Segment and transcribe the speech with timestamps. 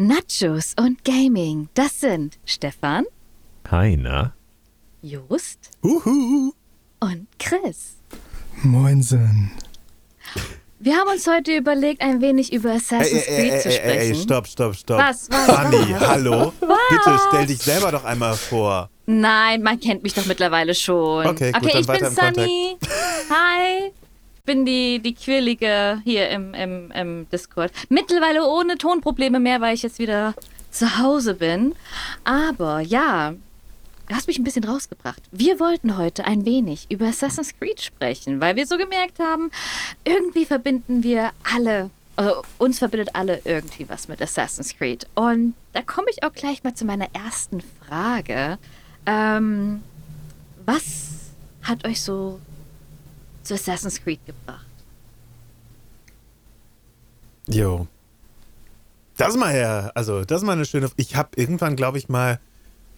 [0.00, 1.70] Nachos und Gaming.
[1.74, 3.04] Das sind Stefan,
[3.68, 4.32] Heiner.
[5.02, 6.52] Just Uhu.
[7.00, 7.96] und Chris.
[8.62, 9.50] Moinsen.
[10.78, 14.14] Wir haben uns heute überlegt, ein wenig über Assassin's Creed zu sprechen.
[14.14, 15.00] ey, stopp, stopp, stopp.
[15.00, 16.08] Was, was, Fanny, was?
[16.08, 16.52] hallo?
[16.60, 18.90] Bitte stell dich selber doch einmal vor.
[19.06, 21.26] Nein, man kennt mich doch mittlerweile schon.
[21.26, 22.76] Okay, gut, okay dann ich weiter bin im Sunny.
[23.30, 23.92] Hi.
[24.48, 27.70] Bin die, die Quirlige hier im, im, im Discord.
[27.90, 30.34] Mittlerweile ohne Tonprobleme mehr, weil ich jetzt wieder
[30.70, 31.74] zu Hause bin.
[32.24, 33.34] Aber ja,
[34.08, 35.20] du hast mich ein bisschen rausgebracht.
[35.32, 39.50] Wir wollten heute ein wenig über Assassin's Creed sprechen, weil wir so gemerkt haben,
[40.06, 45.06] irgendwie verbinden wir alle, also uns verbindet alle irgendwie was mit Assassin's Creed.
[45.14, 48.56] Und da komme ich auch gleich mal zu meiner ersten Frage.
[49.04, 49.82] Ähm,
[50.64, 51.32] was
[51.64, 52.40] hat euch so
[53.48, 54.66] zu Assassin's Creed gebracht?
[57.48, 57.88] Jo.
[59.16, 59.90] Das mal her.
[59.94, 60.88] Also, das ist mal eine schöne.
[60.96, 62.38] Ich habe irgendwann, glaube ich, mal,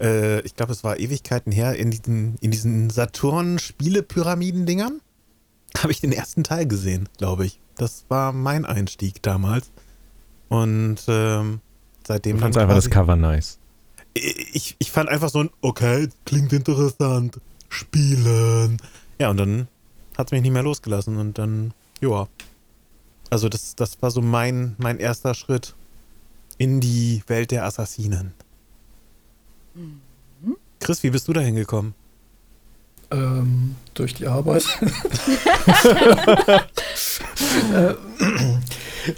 [0.01, 5.01] äh, ich glaube, es war Ewigkeiten her, in diesen, in diesen Saturn-Spiele-Pyramiden-Dingern,
[5.79, 7.59] habe ich den ersten Teil gesehen, glaube ich.
[7.77, 9.71] Das war mein Einstieg damals.
[10.49, 11.61] Und ähm,
[12.07, 13.59] seitdem Du fandst einfach das Cover nice.
[14.15, 18.83] ich, ich fand einfach so ein, okay, klingt interessant, spielen.
[19.19, 19.69] Ja, und dann
[20.21, 22.29] hat es mich nicht mehr losgelassen und dann, ja.
[23.31, 25.75] Also das, das war so mein, mein erster Schritt
[26.59, 28.33] in die Welt der Assassinen.
[30.79, 31.95] Chris, wie bist du da hingekommen?
[33.11, 34.65] Ähm, durch die Arbeit.
[37.73, 37.95] äh,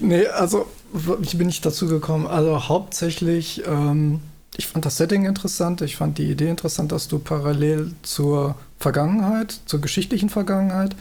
[0.01, 2.27] nee, also wie bin ich dazu gekommen?
[2.27, 4.21] Also hauptsächlich, ähm,
[4.57, 9.61] ich fand das Setting interessant, ich fand die Idee interessant, dass du parallel zur Vergangenheit,
[9.67, 10.95] zur geschichtlichen Vergangenheit,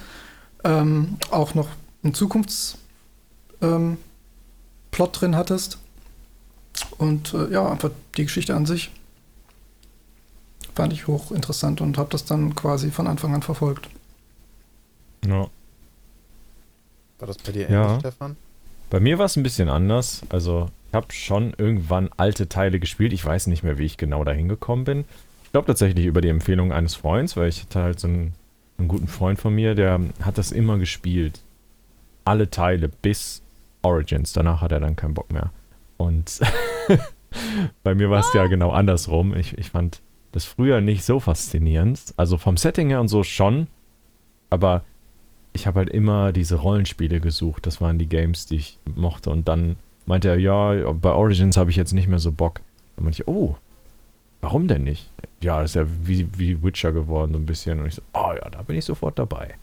[0.63, 1.67] ähm, auch noch
[2.03, 2.79] einen Zukunftsplot
[3.61, 3.97] ähm,
[5.11, 5.77] drin hattest.
[6.97, 8.91] Und äh, ja, einfach die Geschichte an sich
[10.75, 13.89] fand ich hochinteressant und habe das dann quasi von Anfang an verfolgt.
[15.25, 15.47] Ja.
[17.19, 17.85] War das bei dir Ja.
[17.87, 18.37] ähnlich, Stefan?
[18.89, 20.21] Bei mir war es ein bisschen anders.
[20.29, 23.13] Also, ich habe schon irgendwann alte Teile gespielt.
[23.13, 25.05] Ich weiß nicht mehr, wie ich genau dahin gekommen bin.
[25.51, 28.31] Ich glaube tatsächlich über die Empfehlung eines Freunds, weil ich hatte halt so einen,
[28.77, 31.41] einen guten Freund von mir, der hat das immer gespielt.
[32.23, 33.41] Alle Teile bis
[33.81, 34.31] Origins.
[34.31, 35.51] Danach hat er dann keinen Bock mehr.
[35.97, 36.39] Und
[37.83, 39.35] bei mir war es ja genau andersrum.
[39.35, 39.99] Ich, ich fand
[40.31, 42.13] das früher nicht so faszinierend.
[42.15, 43.67] Also vom Setting her und so schon.
[44.49, 44.85] Aber
[45.51, 47.65] ich habe halt immer diese Rollenspiele gesucht.
[47.67, 49.29] Das waren die Games, die ich mochte.
[49.29, 49.75] Und dann
[50.05, 52.61] meinte er, ja, bei Origins habe ich jetzt nicht mehr so Bock.
[52.95, 53.57] Dann meinte ich, oh,
[54.41, 55.09] warum denn nicht?
[55.41, 57.79] Ja, das ist ja wie, wie Witcher geworden, so ein bisschen.
[57.79, 59.55] Und ich so, oh ja, da bin ich sofort dabei.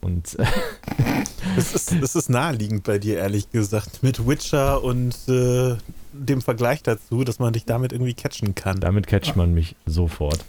[0.00, 0.36] Und
[1.56, 5.76] Das ist, das ist naheliegend bei dir, ehrlich gesagt, mit Witcher und äh,
[6.12, 8.80] dem Vergleich dazu, dass man dich damit irgendwie catchen kann.
[8.80, 10.44] damit catcht man mich sofort.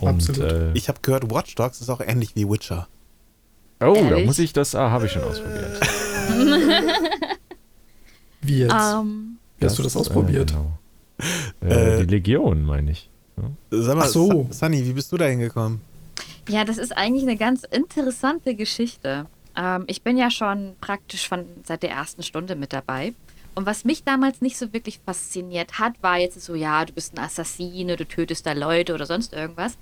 [0.00, 0.52] Und Absolut.
[0.52, 2.86] äh, Ich habe gehört, Watch Dogs ist auch ähnlich wie Witcher.
[3.80, 4.26] oh, da Ehrlich?
[4.26, 5.80] muss ich das, ah, habe ich schon ausprobiert.
[8.42, 8.72] Wie jetzt?
[8.74, 10.50] Ähm, Wie hast du das ausprobiert?
[10.50, 10.78] Äh, genau.
[11.62, 13.08] Äh, Äh, die Legion, meine ich.
[13.70, 14.30] Sag mal, Ach so.
[14.30, 15.80] Su- Sunny, wie bist du da hingekommen?
[16.48, 19.26] Ja, das ist eigentlich eine ganz interessante Geschichte.
[19.56, 23.12] Ähm, ich bin ja schon praktisch von seit der ersten Stunde mit dabei.
[23.54, 27.16] Und was mich damals nicht so wirklich fasziniert hat, war jetzt so, ja, du bist
[27.16, 29.76] ein Assassine, du tötest da Leute oder sonst irgendwas.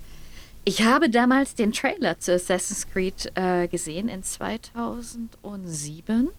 [0.65, 6.29] Ich habe damals den Trailer zu Assassin's Creed äh, gesehen in 2007.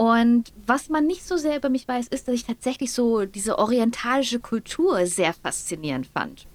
[0.00, 3.58] Und was man nicht so sehr über mich weiß, ist, dass ich tatsächlich so diese
[3.58, 6.46] orientalische Kultur sehr faszinierend fand.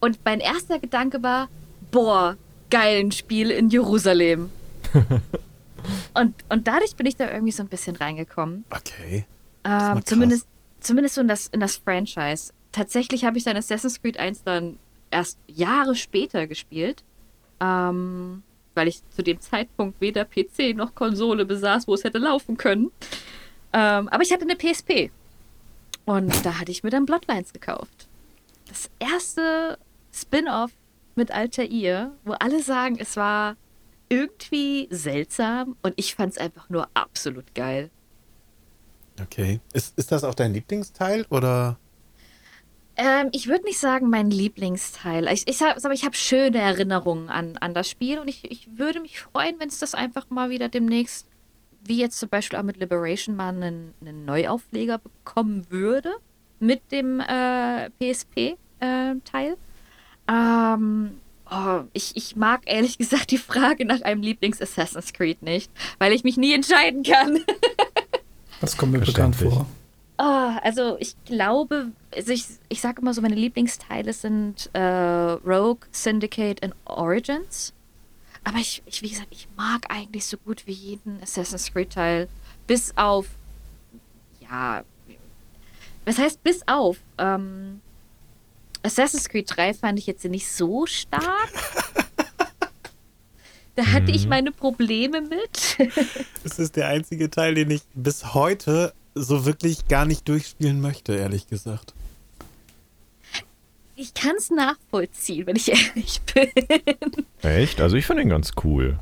[0.00, 1.50] Und mein erster Gedanke war,
[1.90, 2.38] boah,
[2.70, 4.48] geil, ein Spiel in Jerusalem.
[6.14, 8.64] und, und dadurch bin ich da irgendwie so ein bisschen reingekommen.
[8.70, 9.26] Okay.
[9.64, 10.46] Ähm, zumindest,
[10.80, 12.54] zumindest so in das, in das Franchise.
[12.72, 14.78] Tatsächlich habe ich dann Assassin's Creed 1 dann
[15.10, 17.04] erst Jahre später gespielt.
[17.60, 18.42] Ähm,
[18.74, 22.90] weil ich zu dem Zeitpunkt weder PC noch Konsole besaß, wo es hätte laufen können.
[23.72, 25.10] Ähm, aber ich hatte eine PSP.
[26.04, 28.08] Und da hatte ich mir dann Bloodlines gekauft.
[28.68, 29.78] Das erste
[30.12, 30.72] Spin-off
[31.14, 33.56] mit Altair, wo alle sagen, es war
[34.08, 37.90] irgendwie seltsam und ich fand es einfach nur absolut geil.
[39.22, 39.60] Okay.
[39.72, 41.78] Ist, ist das auch dein Lieblingsteil oder?
[43.02, 45.26] Ähm, ich würde nicht sagen, mein Lieblingsteil.
[45.32, 49.00] Ich, ich aber ich habe schöne Erinnerungen an, an das Spiel und ich, ich würde
[49.00, 51.26] mich freuen, wenn es das einfach mal wieder demnächst,
[51.82, 56.10] wie jetzt zum Beispiel auch mit Liberation, mal einen, einen Neuaufleger bekommen würde
[56.58, 59.56] mit dem äh, PSP-Teil.
[60.28, 61.20] ähm,
[61.50, 66.22] oh, ich, ich mag ehrlich gesagt die Frage nach einem Lieblings-Assassin's Creed nicht, weil ich
[66.22, 67.46] mich nie entscheiden kann.
[68.60, 69.66] Das kommt mir bekannt vor.
[70.22, 75.86] Oh, also ich glaube, also ich, ich sage immer so, meine Lieblingsteile sind äh, Rogue,
[75.92, 77.72] Syndicate und Origins.
[78.44, 82.28] Aber ich, ich, wie gesagt, ich mag eigentlich so gut wie jeden Assassin's Creed-Teil.
[82.66, 83.28] Bis auf,
[84.40, 84.84] ja,
[86.04, 86.98] was heißt bis auf?
[87.16, 87.80] Ähm,
[88.82, 91.24] Assassin's Creed 3 fand ich jetzt nicht so stark.
[93.76, 94.28] Da hatte ich Mhm.
[94.30, 95.78] meine Probleme mit.
[96.44, 101.14] Es ist der einzige Teil, den ich bis heute so wirklich gar nicht durchspielen möchte,
[101.14, 101.94] ehrlich gesagt.
[103.96, 107.26] Ich kann es nachvollziehen, wenn ich ehrlich bin.
[107.42, 107.80] Echt?
[107.80, 108.98] Also ich fand ihn ganz cool.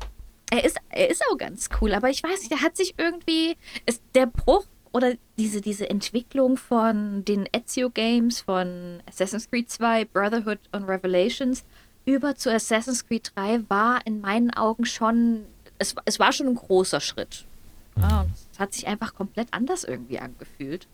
[0.51, 3.55] Er ist, er ist auch ganz cool, aber ich weiß nicht, der hat sich irgendwie,
[3.85, 10.05] ist der Bruch oder diese, diese Entwicklung von den Ezio Games, von Assassin's Creed 2,
[10.05, 11.63] Brotherhood und Revelations
[12.05, 15.45] über zu Assassin's Creed 3 war in meinen Augen schon,
[15.77, 17.45] es, es war schon ein großer Schritt.
[18.01, 20.87] Ja, und es hat sich einfach komplett anders irgendwie angefühlt.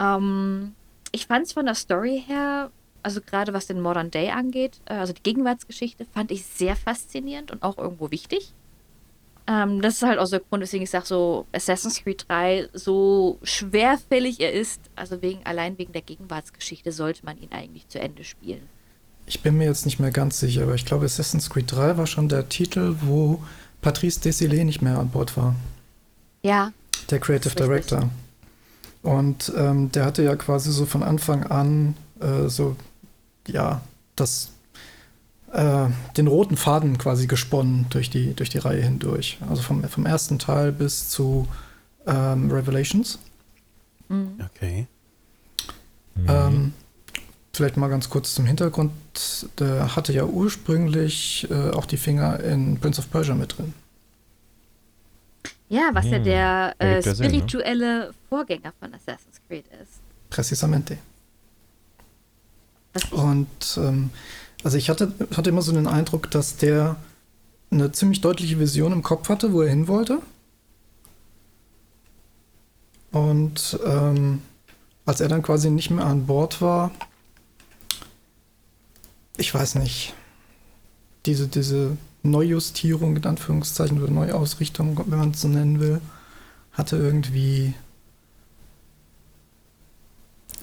[0.00, 0.74] Ähm,
[1.12, 2.70] ich fand es von der Story her,
[3.02, 7.50] also gerade was den Modern Day angeht, äh, also die Gegenwartsgeschichte, fand ich sehr faszinierend
[7.50, 8.52] und auch irgendwo wichtig.
[9.46, 12.68] Ähm, das ist halt auch so der Grund, weswegen ich sage, so Assassin's Creed 3,
[12.72, 18.00] so schwerfällig er ist, also wegen, allein wegen der Gegenwartsgeschichte, sollte man ihn eigentlich zu
[18.00, 18.62] Ende spielen.
[19.26, 22.06] Ich bin mir jetzt nicht mehr ganz sicher, aber ich glaube, Assassin's Creed 3 war
[22.06, 23.42] schon der Titel, wo
[23.80, 25.56] Patrice Desilets nicht mehr an Bord war.
[26.42, 26.72] Ja,
[27.10, 27.54] Der Creative.
[27.54, 28.10] Director.
[29.02, 32.76] Und ähm, der hatte ja quasi so von Anfang an äh, so,
[33.48, 33.80] ja,
[34.16, 34.50] das,
[35.52, 35.86] äh,
[36.16, 39.38] den roten Faden quasi gesponnen durch die, durch die Reihe hindurch.
[39.48, 41.48] Also vom, vom ersten Teil bis zu
[42.06, 43.18] ähm, Revelations.
[44.08, 44.38] mhm.
[44.54, 44.86] Okay.
[46.14, 46.26] Mhm.
[46.28, 46.72] Ähm,
[47.52, 48.92] vielleicht mal ganz kurz zum Hintergrund.
[49.58, 53.72] Der hatte ja ursprünglich äh, auch die Finger in Prince of Persia mit drin.
[55.72, 57.30] Ja was ja Hm, der äh, ergibt ja Sinn, ne?
[57.30, 60.00] spirituelle Vorgänger von Assassin's Creed ist.
[60.30, 60.98] Precisamente.
[63.10, 64.10] Und ähm,
[64.64, 66.96] also ich hatte, hatte immer so den Eindruck, dass der
[67.70, 70.20] eine ziemlich deutliche Vision im Kopf hatte, wo er hin wollte.
[73.10, 74.42] Und ähm,
[75.04, 76.90] als er dann quasi nicht mehr an Bord war,
[79.36, 80.14] ich weiß nicht,
[81.26, 86.00] diese, diese Neujustierung in Anführungszeichen oder Neuausrichtung, wenn man es so nennen will,
[86.72, 87.74] hatte irgendwie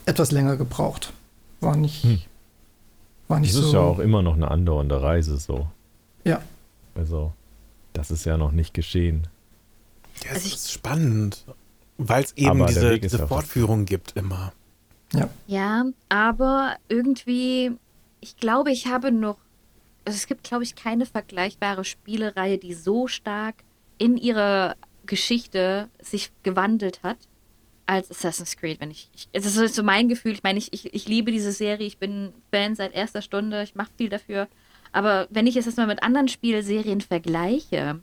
[0.05, 1.13] etwas länger gebraucht.
[1.61, 2.21] War nicht, Hm.
[3.27, 3.67] war nicht Das so.
[3.67, 5.67] ist ja auch immer noch eine andauernde Reise so.
[6.23, 6.41] Ja.
[6.95, 7.33] Also,
[7.93, 9.27] das ist ja noch nicht geschehen.
[10.23, 11.45] Ja, Also es ich- ist spannend,
[11.97, 14.53] weil es eben Aber diese, diese ja Fortführung gibt immer.
[15.47, 17.71] ja, aber irgendwie,
[18.21, 19.37] ich glaube, ich habe noch,
[20.09, 23.57] also es gibt, glaube ich, keine vergleichbare Spielereihe, die so stark
[23.99, 24.75] in ihrer
[25.05, 27.17] Geschichte sich gewandelt hat
[27.85, 28.81] als Assassin's Creed.
[28.81, 30.31] Wenn ich, ich das ist so mein Gefühl.
[30.31, 31.85] Ich meine, ich, ich, ich liebe diese Serie.
[31.85, 33.61] Ich bin Fan seit erster Stunde.
[33.61, 34.47] Ich mache viel dafür.
[34.91, 37.99] Aber wenn ich es jetzt mal mit anderen Spielserien vergleiche,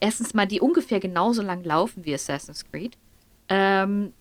[0.00, 2.96] erstens mal, die ungefähr genauso lang laufen wie Assassin's Creed,
[3.50, 4.14] ähm,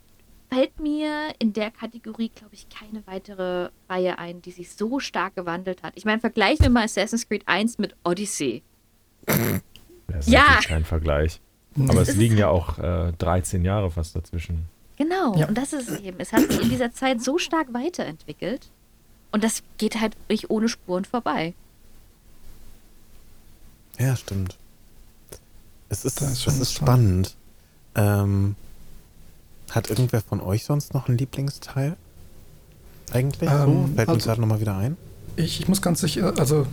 [0.49, 5.35] fällt mir in der Kategorie, glaube ich, keine weitere Reihe ein, die sich so stark
[5.35, 5.93] gewandelt hat.
[5.95, 8.63] Ich meine, vergleichen wir mal Assassin's Creed 1 mit Odyssey.
[9.25, 10.41] Das ist Ja.
[10.41, 11.39] natürlich kein Vergleich.
[11.87, 14.65] Aber es liegen ja auch äh, 13 Jahre fast dazwischen.
[14.97, 15.47] Genau, Ja.
[15.47, 16.19] und das ist es eben.
[16.19, 18.69] Es hat sich in dieser Zeit so stark weiterentwickelt.
[19.31, 21.53] Und das geht halt nicht ohne Spuren vorbei.
[23.99, 24.57] Ja, stimmt.
[25.89, 27.35] Es ist, Das ist es schon ist spannend.
[27.95, 28.55] Ähm,
[29.75, 31.95] hat irgendwer von euch sonst noch einen Lieblingsteil?
[33.11, 33.55] Eigentlich so?
[33.55, 34.97] Ähm, Fällt mir also- gerade nochmal wieder ein.
[35.35, 36.67] Ich, ich muss ganz sicher, also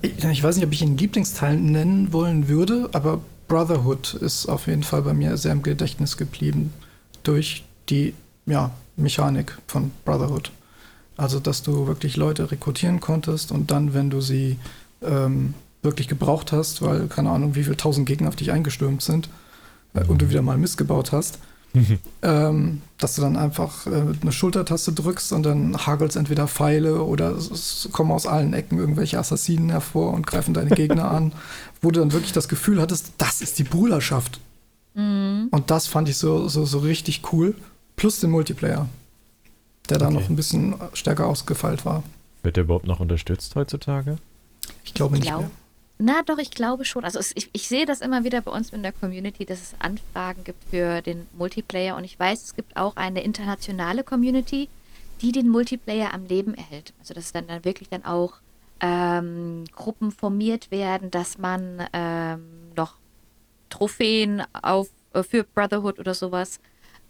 [0.00, 4.66] ich, ich weiß nicht, ob ich ihn Lieblingsteil nennen wollen würde, aber Brotherhood ist auf
[4.66, 6.72] jeden Fall bei mir sehr im Gedächtnis geblieben
[7.22, 8.14] durch die
[8.46, 10.50] ja, Mechanik von Brotherhood.
[11.16, 14.58] Also, dass du wirklich Leute rekrutieren konntest und dann, wenn du sie
[15.02, 19.28] ähm, wirklich gebraucht hast, weil keine Ahnung, wie viele tausend Gegner auf dich eingestürmt sind
[19.92, 21.38] äh, und du wieder mal missgebaut hast,
[22.22, 27.30] ähm, dass du dann einfach äh, eine Schultertaste drückst und dann hagelt entweder Pfeile oder
[27.32, 31.32] es, kommen aus allen Ecken irgendwelche Assassinen hervor und greifen deine Gegner an,
[31.82, 34.40] wo du dann wirklich das Gefühl hattest, das ist die Bruderschaft.
[34.94, 35.48] Mhm.
[35.50, 37.54] Und das fand ich so, so, so richtig cool.
[37.96, 38.88] Plus den Multiplayer,
[39.88, 40.14] der da Okay.
[40.14, 42.02] noch ein bisschen stärker ausgefeilt war.
[42.42, 44.16] Wird der überhaupt noch unterstützt heutzutage?
[44.84, 45.50] Ich glaube nicht Glaub- mehr.
[45.98, 47.04] Na doch, ich glaube schon.
[47.04, 49.74] Also es, ich, ich sehe das immer wieder bei uns in der Community, dass es
[49.78, 51.96] Anfragen gibt für den Multiplayer.
[51.96, 54.68] Und ich weiß, es gibt auch eine internationale Community,
[55.20, 56.92] die den Multiplayer am Leben erhält.
[56.98, 58.34] Also dass dann, dann wirklich dann auch
[58.80, 62.96] ähm, Gruppen formiert werden, dass man ähm, noch
[63.70, 66.58] Trophäen auf, äh, für Brotherhood oder sowas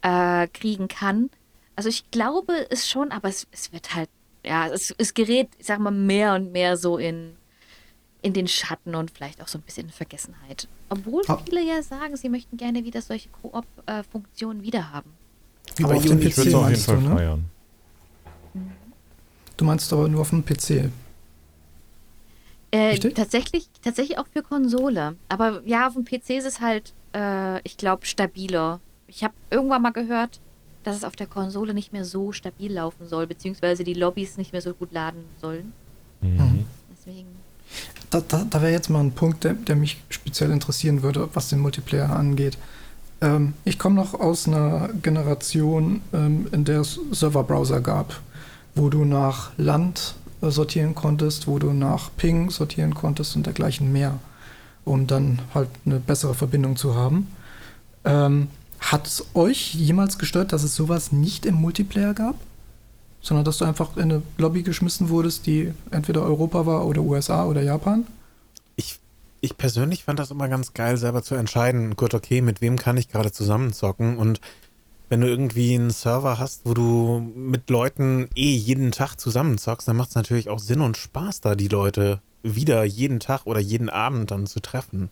[0.02, 1.30] äh, kriegen kann.
[1.74, 4.10] Also ich glaube es schon, aber es, es wird halt,
[4.44, 7.36] ja, es, es gerät, ich sag mal, mehr und mehr so in,
[8.24, 10.66] in den Schatten und vielleicht auch so ein bisschen in Vergessenheit.
[10.88, 15.10] Obwohl viele ja sagen, sie möchten gerne wieder solche Koop-Funktionen wieder haben.
[15.76, 16.28] Wie Aber auf dem Unity.
[16.28, 17.14] Ich würde es PC auf jeden Fall du, ne?
[17.16, 17.44] feiern.
[19.58, 20.90] Du meinst aber nur auf dem PC.
[22.70, 25.16] Äh, tatsächlich, tatsächlich auch für Konsole.
[25.28, 28.80] Aber ja, auf dem PC ist es halt, äh, ich glaube, stabiler.
[29.06, 30.40] Ich habe irgendwann mal gehört,
[30.82, 34.52] dass es auf der Konsole nicht mehr so stabil laufen soll, beziehungsweise die Lobbys nicht
[34.52, 35.74] mehr so gut laden sollen.
[36.22, 36.64] Mhm.
[36.90, 37.43] Deswegen.
[38.10, 41.48] Da, da, da wäre jetzt mal ein Punkt, der, der mich speziell interessieren würde, was
[41.48, 42.58] den Multiplayer angeht.
[43.20, 48.20] Ähm, ich komme noch aus einer Generation, ähm, in der es Serverbrowser gab,
[48.74, 53.92] wo du nach Land äh, sortieren konntest, wo du nach Ping sortieren konntest und dergleichen
[53.92, 54.18] mehr,
[54.84, 57.28] um dann halt eine bessere Verbindung zu haben.
[58.04, 58.48] Ähm,
[58.80, 62.36] hat es euch jemals gestört, dass es sowas nicht im Multiplayer gab?
[63.24, 67.46] Sondern dass du einfach in eine Lobby geschmissen wurdest, die entweder Europa war oder USA
[67.46, 68.06] oder Japan?
[68.76, 69.00] Ich,
[69.40, 72.98] ich persönlich fand das immer ganz geil, selber zu entscheiden, gut, okay, mit wem kann
[72.98, 74.40] ich gerade zusammenzocken und
[75.08, 79.96] wenn du irgendwie einen Server hast, wo du mit Leuten eh jeden Tag zusammenzockst, dann
[79.96, 83.88] macht es natürlich auch Sinn und Spaß, da die Leute wieder jeden Tag oder jeden
[83.88, 85.10] Abend dann zu treffen.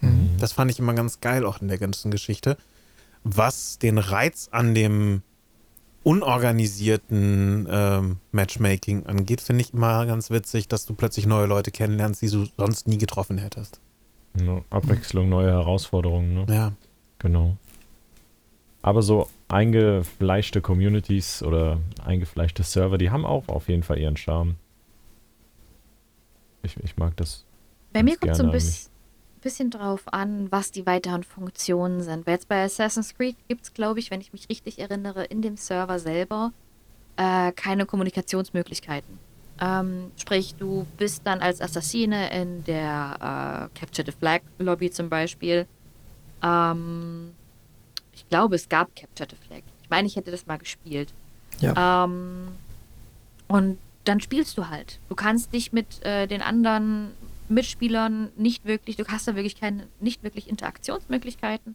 [0.00, 0.30] Mhm.
[0.38, 2.56] Das fand ich immer ganz geil auch in der ganzen Geschichte.
[3.24, 5.22] Was den Reiz an dem
[6.04, 12.22] unorganisierten ähm, Matchmaking angeht, finde ich immer ganz witzig, dass du plötzlich neue Leute kennenlernst,
[12.22, 13.80] die du sonst nie getroffen hättest.
[14.40, 16.46] Ja, Abwechslung, neue Herausforderungen, ne?
[16.48, 16.72] Ja.
[17.18, 17.56] Genau.
[18.80, 24.56] Aber so eingefleischte Communities oder eingefleischte Server, die haben auch auf jeden Fall ihren Charme.
[26.62, 27.44] Ich, ich mag das.
[27.92, 28.90] Bei mir kommt so ein bisschen,
[29.42, 32.26] bisschen drauf an, was die weiteren Funktionen sind.
[32.26, 35.42] Weil jetzt bei Assassin's Creed gibt es, glaube ich, wenn ich mich richtig erinnere, in
[35.42, 36.52] dem Server selber
[37.16, 39.18] äh, keine Kommunikationsmöglichkeiten.
[39.60, 45.08] Ähm, sprich, du bist dann als Assassine in der äh, Capture the Flag Lobby zum
[45.08, 45.66] Beispiel.
[46.42, 47.32] Ähm,
[48.14, 49.62] ich glaube, es gab Capture the Flag.
[49.82, 51.12] Ich meine, ich hätte das mal gespielt.
[51.60, 52.04] Ja.
[52.04, 52.48] Ähm,
[53.48, 54.98] und dann spielst du halt.
[55.08, 57.12] Du kannst dich mit äh, den anderen
[57.54, 61.74] Mitspielern nicht wirklich, du hast da wirklich keine, nicht wirklich Interaktionsmöglichkeiten.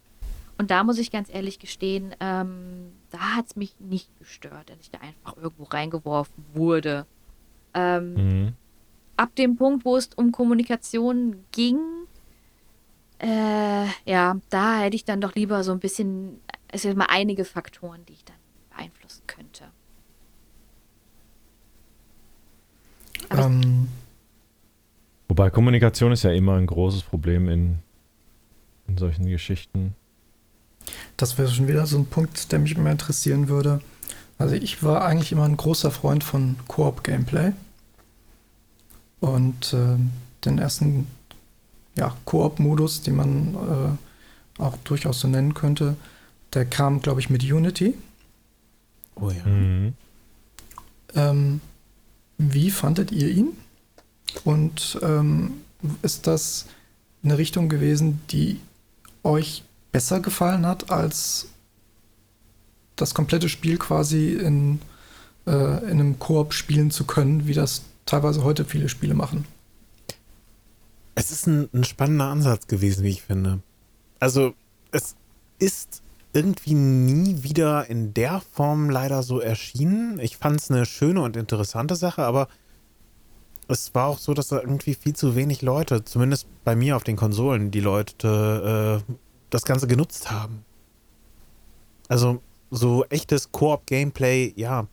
[0.58, 4.78] Und da muss ich ganz ehrlich gestehen, ähm, da hat es mich nicht gestört, dass
[4.80, 7.06] ich da einfach irgendwo reingeworfen wurde.
[7.74, 8.52] Ähm, Mhm.
[9.16, 11.78] ab dem Punkt, wo es um Kommunikation ging,
[13.20, 17.44] äh, ja, da hätte ich dann doch lieber so ein bisschen, es sind mal einige
[17.44, 18.36] Faktoren, die ich dann
[18.70, 19.64] beeinflussen könnte.
[23.28, 23.77] Aber Ähm,
[25.38, 27.78] Wobei Kommunikation ist ja immer ein großes Problem in,
[28.88, 29.94] in solchen Geschichten.
[31.16, 33.80] das wäre schon wieder so ein Punkt, der mich immer interessieren würde.
[34.36, 37.52] Also ich war eigentlich immer ein großer Freund von Koop-Gameplay.
[39.20, 39.96] Und äh,
[40.44, 41.06] den ersten
[41.96, 45.94] ja, Koop-Modus, den man äh, auch durchaus so nennen könnte,
[46.52, 47.94] der kam, glaube ich, mit Unity.
[49.14, 49.44] Oh ja.
[49.44, 49.92] Mhm.
[51.14, 51.60] Ähm,
[52.38, 53.56] wie fandet ihr ihn?
[54.44, 55.62] Und ähm,
[56.02, 56.66] ist das
[57.22, 58.60] eine Richtung gewesen, die
[59.22, 61.48] euch besser gefallen hat, als
[62.96, 64.80] das komplette Spiel quasi in,
[65.46, 65.50] äh,
[65.84, 69.44] in einem Koop spielen zu können, wie das teilweise heute viele Spiele machen?
[71.14, 73.60] Es ist ein, ein spannender Ansatz gewesen, wie ich finde.
[74.20, 74.54] Also,
[74.92, 75.16] es
[75.58, 80.20] ist irgendwie nie wieder in der Form leider so erschienen.
[80.20, 82.48] Ich fand es eine schöne und interessante Sache, aber
[83.68, 87.04] es war auch so, dass da irgendwie viel zu wenig Leute, zumindest bei mir auf
[87.04, 89.12] den Konsolen, die Leute äh,
[89.50, 90.64] das Ganze genutzt haben.
[92.08, 94.86] Also, so echtes Koop-Gameplay, ja,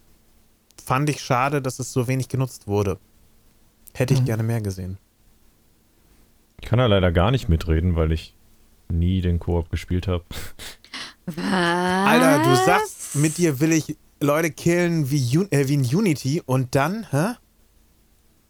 [0.83, 2.97] fand ich schade, dass es so wenig genutzt wurde.
[3.93, 4.25] Hätte ich Mhm.
[4.25, 4.97] gerne mehr gesehen.
[6.61, 8.35] Ich kann da leider gar nicht mitreden, weil ich
[8.89, 10.23] nie den Koop gespielt habe.
[11.25, 11.37] Was?
[11.37, 16.41] Alter, du sagst, mit dir will ich Leute killen wie, Un äh, wie in Unity
[16.45, 17.33] und dann, hä?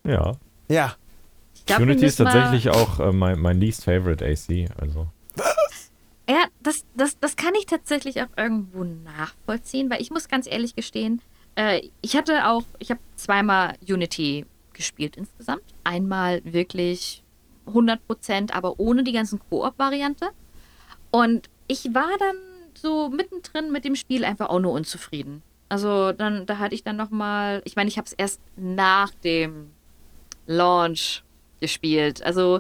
[0.06, 0.38] Ja.
[0.68, 0.96] Ja.
[1.80, 4.70] Unity ist tatsächlich auch äh, mein, mein least favorite AC.
[4.80, 5.08] Also.
[6.30, 10.76] Ja, das, das, das kann ich tatsächlich auch irgendwo nachvollziehen, weil ich muss ganz ehrlich
[10.76, 11.22] gestehen,
[11.56, 15.64] äh, ich hatte auch, ich habe zweimal Unity gespielt insgesamt.
[15.84, 17.24] Einmal wirklich
[17.68, 20.30] 100%, aber ohne die ganzen Koop-Variante.
[21.12, 22.36] Und ich war dann
[22.74, 25.42] so mittendrin mit dem Spiel einfach auch nur unzufrieden.
[25.70, 29.12] Also dann, da hatte ich dann noch mal, ich meine, ich habe es erst nach
[29.12, 29.72] dem
[30.46, 31.24] Launch
[31.60, 32.22] gespielt.
[32.24, 32.60] Also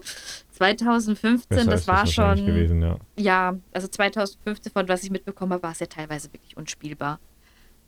[0.51, 2.97] 2015, Besser das ist war wahrscheinlich schon gewesen, ja.
[3.17, 7.19] ja, also 2015, von was ich mitbekommen habe, war es ja teilweise wirklich unspielbar.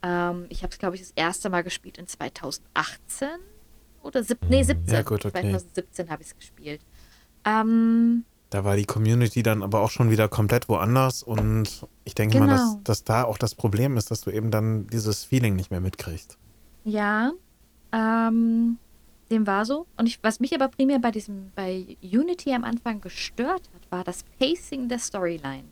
[0.03, 3.27] Ähm, ich habe es, glaube ich, das erste Mal gespielt in 2018
[4.03, 4.93] oder sieb nee, 17.
[4.93, 5.41] Ja, gut, okay.
[5.41, 6.81] 2017 habe ich es gespielt.
[7.45, 12.37] Ähm, Da war die Community dann aber auch schon wieder komplett woanders und ich denke
[12.39, 12.81] mal, dass, Genau.
[12.83, 16.37] dass da auch das Problem ist, dass du eben dann dieses Feeling nicht mehr mitkriegst.
[16.83, 17.31] Ja,
[17.93, 18.77] ähm,
[19.29, 19.85] dem war so.
[19.97, 24.03] Und ich, was mich aber primär bei diesem, bei Unity am Anfang gestört hat, war
[24.03, 25.65] das Pacing der Storyline.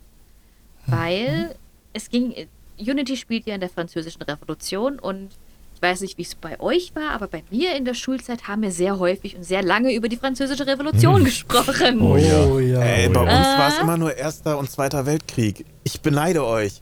[0.88, 1.55] Weil
[1.93, 2.33] es ging,
[2.77, 5.29] Unity spielt ja in der französischen Revolution und
[5.74, 8.62] ich weiß nicht, wie es bei euch war, aber bei mir in der Schulzeit haben
[8.62, 12.01] wir sehr häufig und sehr lange über die französische Revolution gesprochen.
[12.01, 12.45] Oh ja.
[12.45, 12.79] Oh ja.
[12.79, 13.59] Ey, bei Oh uns ja.
[13.59, 15.65] war es immer nur Erster und Zweiter Weltkrieg.
[15.83, 16.81] Ich beneide euch.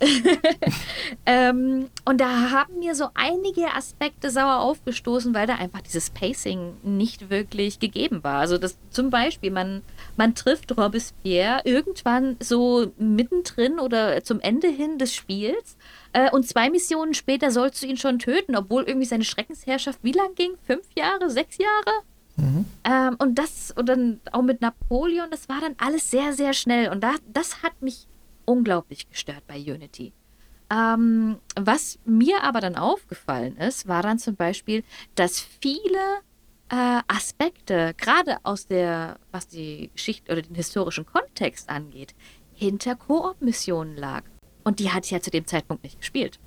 [1.26, 6.74] Ähm, und da haben mir so einige Aspekte sauer aufgestoßen, weil da einfach dieses Pacing
[6.82, 8.38] nicht wirklich gegeben war.
[8.40, 9.82] Also das zum Beispiel, man,
[10.16, 15.76] man trifft Robespierre irgendwann so mittendrin oder zum Ende hin des Spiels
[16.12, 20.12] äh, und zwei Missionen später sollst du ihn schon töten, obwohl irgendwie seine Schreckensherrschaft wie
[20.12, 20.52] lang ging?
[20.66, 22.02] Fünf Jahre, sechs Jahre?
[22.84, 26.90] Ähm, und das, und dann auch mit Napoleon, das war dann alles sehr, sehr schnell.
[26.90, 28.06] Und da, das hat mich
[28.44, 30.12] unglaublich gestört bei Unity.
[30.72, 34.84] Ähm, was mir aber dann aufgefallen ist, war dann zum Beispiel,
[35.16, 35.98] dass viele
[36.70, 42.14] äh, Aspekte, gerade aus der, was die Geschichte oder den historischen Kontext angeht,
[42.54, 44.22] hinter Koop-Missionen lag.
[44.62, 46.38] Und die hatte ich ja zu dem Zeitpunkt nicht gespielt.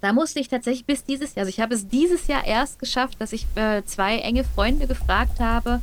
[0.00, 3.20] Da musste ich tatsächlich bis dieses Jahr, also ich habe es dieses Jahr erst geschafft,
[3.20, 5.82] dass ich äh, zwei enge Freunde gefragt habe,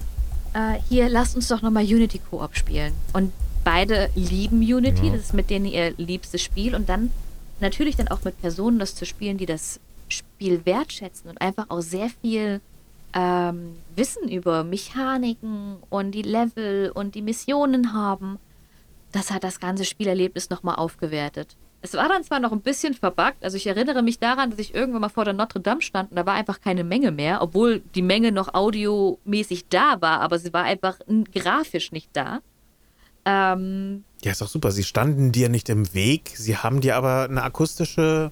[0.54, 2.94] äh, hier, lasst uns doch nochmal Unity Koop spielen.
[3.14, 3.32] Und
[3.68, 5.12] beide lieben Unity, Ja.
[5.12, 6.74] das ist mit denen ihr liebstes Spiel.
[6.74, 7.12] Und dann
[7.60, 11.82] natürlich dann auch mit Personen das zu spielen, die das Spiel wertschätzen und einfach auch
[11.82, 12.62] sehr viel
[13.14, 18.40] ähm, Wissen über Mechaniken und die Level und die Missionen haben.
[19.12, 21.58] Das hat das ganze Spielerlebnis nochmal aufgewertet.
[21.82, 24.74] Es war dann zwar noch ein bisschen verbuggt, also ich erinnere mich daran, dass ich
[24.74, 27.82] irgendwann mal vor der Notre Dame stand und da war einfach keine Menge mehr, obwohl
[27.96, 31.00] die Menge noch audiomäßig da war, aber sie war einfach
[31.34, 32.40] grafisch nicht da.
[33.30, 34.72] Ähm, Ja, ist doch super.
[34.72, 38.32] Sie standen dir nicht im Weg, sie haben dir aber eine akustische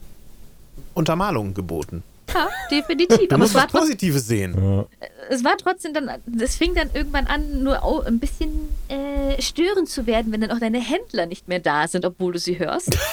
[0.94, 2.02] Untermalung geboten.
[2.34, 3.28] ja, definitiv.
[3.28, 4.56] Du Aber es musst war, was trotzdem, Positives sehen.
[4.58, 4.86] Ja.
[5.30, 8.50] es war trotzdem dann, es fing dann irgendwann an, nur ein bisschen
[8.88, 12.40] äh, störend zu werden, wenn dann auch deine Händler nicht mehr da sind, obwohl du
[12.40, 12.98] sie hörst.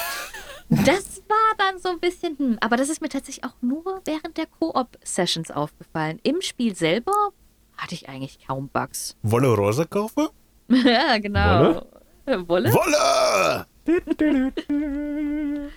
[0.69, 4.37] Das war dann so ein bisschen, hm, aber das ist mir tatsächlich auch nur während
[4.37, 6.19] der Koop-Sessions aufgefallen.
[6.23, 7.11] Im Spiel selber
[7.77, 9.15] hatte ich eigentlich kaum Bugs.
[9.21, 10.29] Wolle Rose kaufen?
[10.85, 11.85] ja, genau.
[12.25, 12.47] Wolle?
[12.47, 12.73] Wolle?
[12.73, 13.65] Wolle!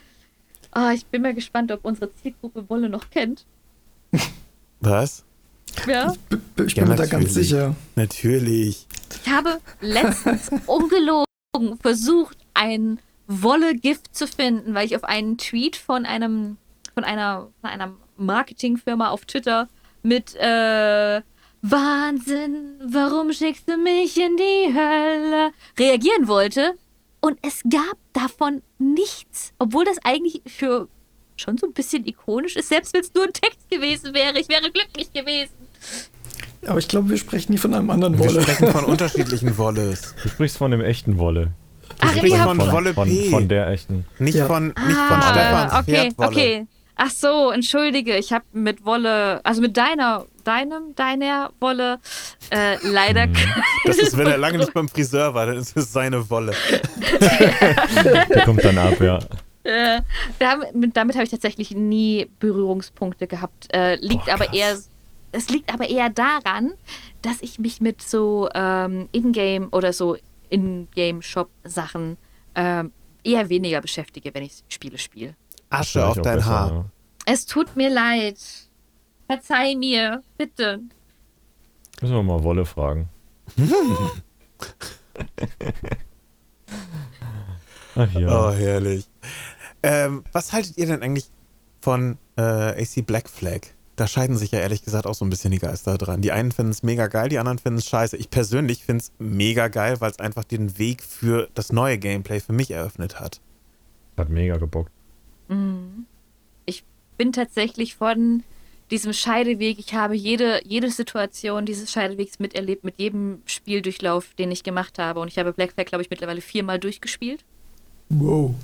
[0.72, 3.46] Ah, ich bin mal gespannt, ob unsere Zielgruppe Wolle noch kennt.
[4.80, 5.24] Was?
[5.86, 6.12] Ja.
[6.66, 7.74] Ich Ja, bin mir da ganz sicher.
[7.94, 8.86] Natürlich.
[9.24, 11.24] Ich habe letztens ungelogen
[11.80, 16.58] versucht, ein Wolle-Gift zu finden, weil ich auf einen Tweet von einem
[16.92, 19.68] von einer, von einer Marketingfirma auf Twitter
[20.02, 21.22] mit äh,
[21.70, 26.74] Wahnsinn, warum schickst du mich in die Hölle reagieren wollte.
[27.20, 30.88] Und es gab davon nichts, obwohl das eigentlich für
[31.36, 34.38] schon so ein bisschen ikonisch ist, selbst wenn es nur ein Text gewesen wäre.
[34.38, 35.52] Ich wäre glücklich gewesen.
[36.66, 38.42] Aber ich glaube, wir sprechen nie von einem anderen Wir Wolle.
[38.42, 40.14] sprechen von unterschiedlichen Wolles.
[40.22, 41.52] Du sprichst von dem echten Wolle.
[42.00, 43.30] Ach, sprichst ihr von habt Wolle von, P.
[43.30, 44.06] von der echten.
[44.18, 44.46] Nicht Ja.
[44.46, 46.28] von, nicht von Ah, Stefans okay, Pferdwolle.
[46.28, 46.66] okay.
[46.96, 51.98] Ach so, entschuldige, ich habe mit Wolle, also mit deiner, deinem, deiner Wolle
[52.50, 53.28] äh, leider.
[53.84, 56.54] Das ist, wenn er lange nicht beim Friseur war, dann ist es seine Wolle.
[58.30, 59.18] Der kommt dann ab, ja.
[59.64, 60.02] äh,
[60.38, 63.72] damit damit habe ich tatsächlich nie Berührungspunkte gehabt.
[63.74, 64.76] Äh, liegt Boah, aber eher,
[65.32, 66.72] es liegt aber eher daran,
[67.22, 70.16] dass ich mich mit so ähm, Ingame oder so
[70.48, 72.16] In-Game-Shop-Sachen
[72.54, 72.92] ähm,
[73.24, 75.34] eher weniger beschäftige, wenn ich Spiele spiele.
[75.70, 76.70] Asche auf dein besser, Haar.
[76.70, 76.84] ja.
[77.26, 78.38] Es tut mir leid.
[79.26, 80.80] Verzeih mir, bitte.
[82.00, 83.08] Müssen wir mal Wolle fragen.
[87.96, 88.28] Ach ja.
[88.28, 89.08] Oh, herrlich.
[89.82, 91.30] Ähm, was haltet ihr denn eigentlich
[91.80, 93.60] von äh, AC Black Flag?
[93.96, 96.20] Da scheiden sich ja ehrlich gesagt auch so ein bisschen die Geister dran.
[96.20, 98.18] Die einen finden es mega geil, die anderen finden es scheiße.
[98.18, 102.40] Ich persönlich finde es mega geil, weil es einfach den Weg für das neue Gameplay
[102.40, 103.40] für mich eröffnet hat.
[104.18, 104.92] Hat mega gebockt.
[106.66, 106.84] Ich
[107.16, 108.42] bin tatsächlich von
[108.90, 114.62] diesem Scheideweg, ich habe jede, jede Situation dieses Scheidewegs miterlebt, mit jedem Spieldurchlauf, den ich
[114.62, 115.20] gemacht habe.
[115.20, 117.44] Und ich habe Black Flag, glaube ich, mittlerweile viermal durchgespielt.
[118.08, 118.54] Wow.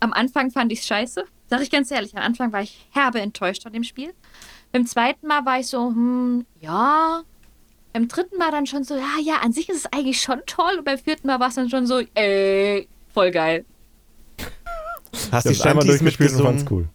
[0.00, 1.24] Am Anfang fand ich es scheiße.
[1.48, 4.12] Sag ich ganz ehrlich, am Anfang war ich herbe enttäuscht von dem Spiel.
[4.72, 7.22] Beim zweiten Mal war ich so, hm, ja.
[7.92, 10.76] Beim dritten Mal dann schon so, ja, ja, an sich ist es eigentlich schon toll.
[10.78, 13.64] Und beim vierten Mal war es dann schon so, ey, voll geil.
[15.32, 16.88] Hast hab's einmal durchgespielt und fand's cool.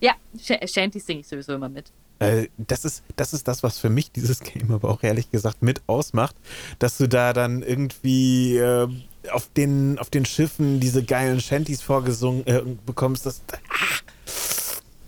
[0.00, 1.90] Ja, Sh Shanties singe ich sowieso immer mit.
[2.18, 5.62] Äh, das, ist, das ist das, was für mich dieses Game aber auch ehrlich gesagt
[5.62, 6.34] mit ausmacht,
[6.78, 8.88] dass du da dann irgendwie äh,
[9.32, 13.26] auf, den, auf den Schiffen diese geilen Shanties vorgesungen äh, bekommst.
[13.26, 14.32] Das, ah,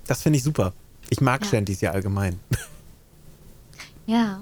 [0.07, 0.73] das finde ich super.
[1.11, 1.49] Ich mag Ja.
[1.51, 2.39] Shanties ja allgemein.
[4.07, 4.41] Ja.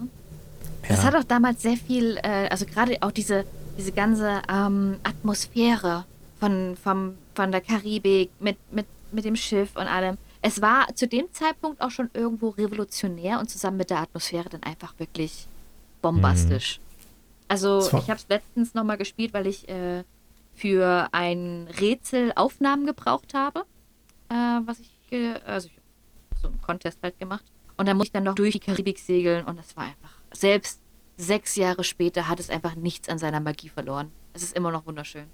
[0.89, 1.05] Das Ja.
[1.05, 3.45] hat auch damals sehr viel, äh, also gerade auch diese,
[3.77, 6.05] diese ganze ähm, Atmosphäre
[6.39, 10.19] von, vom, von der Karibik mit, mit, mit dem Schiff und allem.
[10.47, 14.63] Es war zu dem Zeitpunkt auch schon irgendwo revolutionär und zusammen mit der Atmosphäre dann
[14.63, 15.47] einfach wirklich
[16.03, 16.81] bombastisch.
[17.49, 20.05] Also Das war- ich habe es letztens nochmal gespielt, weil ich äh,
[20.55, 23.65] für ein Rätsel Aufnahmen gebraucht habe,
[24.29, 24.91] äh, was ich,
[25.45, 27.45] also ich so einen Contest halt gemacht.
[27.77, 30.81] Und dann musste ich dann noch durch die Karibik segeln und das war einfach, selbst
[31.19, 34.13] sechs Jahre später hat es einfach nichts an seiner Magie verloren.
[34.33, 35.27] Es ist immer noch wunderschön.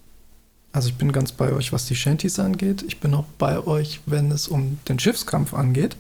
[0.73, 2.83] Also ich bin ganz bei euch, was die Shanties angeht.
[2.87, 5.97] Ich bin auch bei euch, wenn es um den Schiffskampf angeht.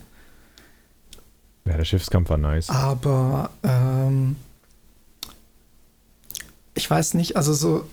[1.66, 2.70] Ja, der Schiffskampf war nice.
[2.70, 4.37] Aber ähm,
[6.74, 7.85] ich weiß nicht, also so,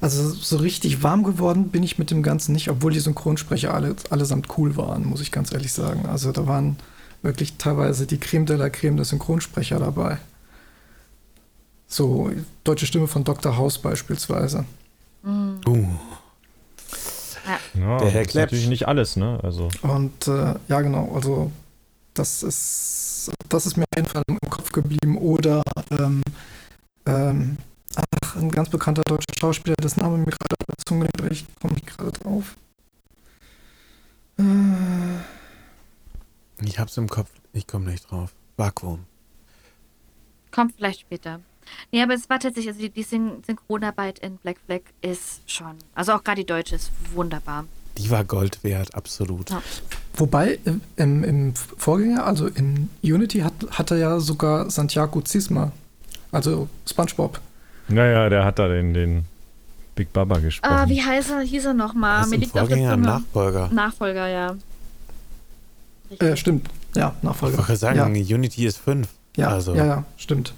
[0.00, 3.96] also so richtig warm geworden bin ich mit dem Ganzen nicht, obwohl die Synchronsprecher alle,
[4.10, 6.06] allesamt cool waren, muss ich ganz ehrlich sagen.
[6.06, 6.76] Also da waren
[7.22, 10.18] wirklich teilweise die Creme de la Creme der Synchronsprecher dabei.
[11.88, 12.30] So,
[12.62, 13.56] deutsche Stimme von Dr.
[13.56, 14.64] House beispielsweise.
[15.24, 15.86] Uh,
[17.74, 19.38] Ja, Der Herr das ist natürlich nicht alles, ne?
[19.42, 21.50] Also, Und äh, ja, genau, also
[22.14, 25.16] das ist, das ist mir auf jeden Fall im Kopf geblieben.
[25.18, 26.22] Oder ähm,
[27.06, 27.56] ähm,
[27.96, 31.30] ach, ein ganz bekannter deutscher Schauspieler, das Name mir gerade auf der Zunge liegt, aber
[31.30, 32.56] ich komme nicht gerade drauf.
[34.38, 34.44] Äh,
[36.64, 38.32] ich hab's im Kopf, ich komme nicht drauf.
[38.56, 39.06] Vakuum.
[40.50, 41.40] Kommt vielleicht später.
[41.92, 45.74] Nee, aber es war tatsächlich, also die, die Syn Synchronarbeit in Black Flag ist schon,
[45.94, 47.64] also auch gerade die deutsche ist wunderbar.
[47.98, 49.50] Die war Gold wert, absolut.
[49.50, 49.60] Ja.
[50.14, 55.72] wobei im, im, im Vorgänger, also in Unity, hat, hat er ja sogar Santiago Zisma,
[56.32, 57.40] also SpongeBob.
[57.88, 59.24] naja, der hat da den, den
[59.96, 60.72] Big Baba gesprochen.
[60.72, 62.26] Ah, wie heißt er, hieß er nochmal?
[62.28, 63.06] Mir liegt auf der Vorgänger, Zunge.
[63.06, 63.68] Nachfolger.
[63.72, 64.56] Nachfolger, ja.
[66.18, 67.58] Äh, stimmt, ja, Ich Nachfolger.
[67.58, 69.08] wollte sagen, ja, Unity ist 5.
[69.36, 70.54] ja, also- ja, ja, stimmt.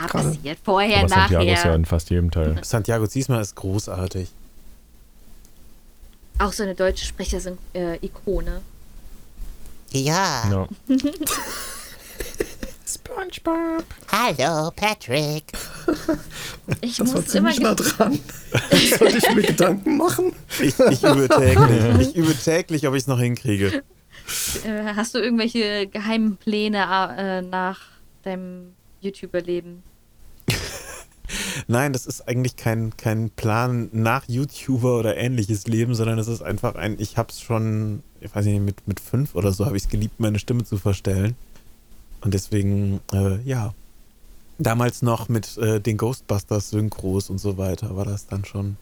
[0.00, 0.28] Ja, gerade.
[0.30, 0.58] passiert.
[0.64, 1.74] Vorher, Aber Santiago ist ja nachher.
[1.74, 2.58] in fast jedem Teil.
[2.62, 4.28] Santiago Ziesma ist großartig.
[6.38, 8.60] Auch so eine deutsche Sprecher-Ikone.
[9.92, 10.48] Ja.
[10.50, 10.68] Ja.
[12.86, 13.84] SpongeBob.
[14.10, 15.44] Hallo, Patrick.
[16.80, 18.18] Ich Das war muss immer ziemlich nah ges- dran.
[18.98, 20.32] Sollte ich mir Gedanken machen?
[20.60, 22.08] Ich, ich übe täglich.
[22.08, 23.82] Ich übe täglich, ob ich es noch hinkriege.
[24.64, 26.78] äh, Hast du irgendwelche geheimen Pläne
[27.16, 27.80] äh, nach
[28.24, 29.82] deinem YouTuber-Leben?
[31.66, 36.42] Nein, das ist eigentlich kein, kein Plan nach YouTuber oder ähnliches Leben, sondern es ist
[36.42, 39.84] einfach ein, ich hab's schon, ich weiß nicht, mit, mit fünf oder so habe ich
[39.84, 41.36] es geliebt, meine Stimme zu verstellen.
[42.20, 43.74] Und deswegen, äh, ja,
[44.58, 48.76] damals noch mit äh, den Ghostbusters Synchros und so weiter war das dann schon.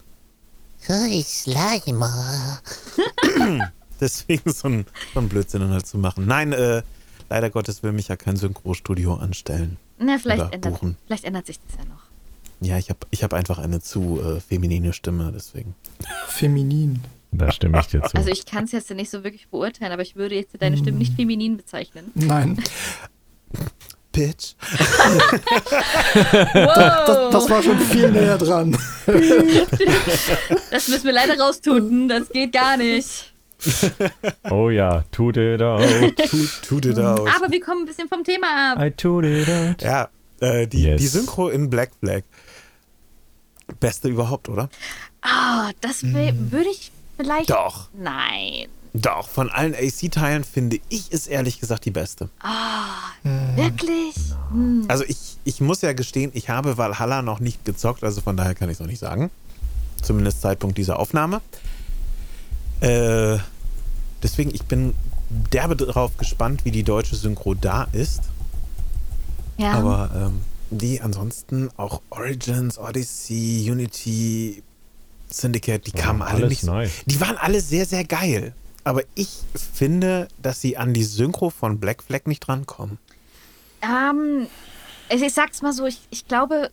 [0.88, 2.60] Hui, Slimer.
[4.00, 6.26] Deswegen so ein, so ein Blödsinn dann halt zu machen.
[6.26, 6.82] Nein, äh,
[7.28, 9.76] leider Gottes will mich ja kein Synchrostudio anstellen.
[10.00, 10.96] Na, vielleicht ändert, buchen.
[11.06, 12.02] vielleicht ändert sich das ja noch.
[12.60, 15.74] Ja, ich habe ich hab einfach eine zu äh, feminine Stimme, deswegen.
[16.26, 17.00] Feminin.
[17.32, 18.16] Da stimme ich dir zu.
[18.16, 20.98] Also ich kann es jetzt nicht so wirklich beurteilen, aber ich würde jetzt deine Stimme
[20.98, 22.10] nicht feminin bezeichnen.
[22.14, 22.60] Nein,
[24.12, 24.54] Bitch.
[26.52, 27.06] Wow!
[27.06, 28.76] das, das war schon viel näher dran.
[30.70, 32.08] Das müssen wir leider raustun.
[32.08, 33.29] Das geht gar nicht.
[34.50, 35.82] oh ja, tut it out.
[36.30, 37.28] Tut, tut it out.
[37.36, 38.82] Aber wir kommen ein bisschen vom Thema ab.
[38.82, 39.82] I tut it out.
[39.82, 40.08] Ja,
[40.40, 41.00] äh, die, Yes.
[41.00, 42.22] die Synchro in Black Flag.
[43.78, 44.68] Beste überhaupt, oder?
[45.22, 47.50] Ah, das wär- würde ich vielleicht.
[47.50, 48.66] Doch, Nein.
[48.94, 49.28] doch.
[49.28, 52.30] Von allen AC-Teilen finde ich es ehrlich gesagt die beste.
[52.40, 52.96] Ah,
[53.54, 54.14] wirklich?
[54.50, 54.86] Hm.
[54.88, 58.54] Also ich, ich muss ja gestehen, ich habe Valhalla noch nicht gezockt, also von daher
[58.54, 59.30] kann ich es noch nicht sagen.
[60.02, 61.40] Zumindest Zeitpunkt dieser Aufnahme.
[62.80, 63.38] Äh,
[64.22, 64.94] deswegen, ich bin
[65.28, 68.22] derbe darauf gespannt, wie die deutsche Synchro da ist.
[69.58, 69.72] Ja.
[69.72, 70.40] Aber ähm,
[70.70, 74.62] die ansonsten auch Origins, Odyssey, Unity,
[75.28, 76.90] Syndicate, die Ja, kamen alle alles nicht nice.
[77.06, 78.54] Die waren alle sehr, sehr geil.
[78.84, 79.28] Aber ich
[79.74, 82.98] finde, dass sie an die Synchro von Black Flag nicht rankommen.
[83.82, 84.46] Ähm,
[85.10, 86.70] also ich sag's mal so, ich, ich glaube,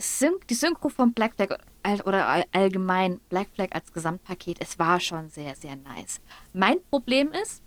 [0.00, 4.78] Syn die Synchro von Black Flag all- oder all- allgemein Black Flag als Gesamtpaket, es
[4.78, 6.20] war schon sehr, sehr nice.
[6.52, 7.62] Mein Problem ist,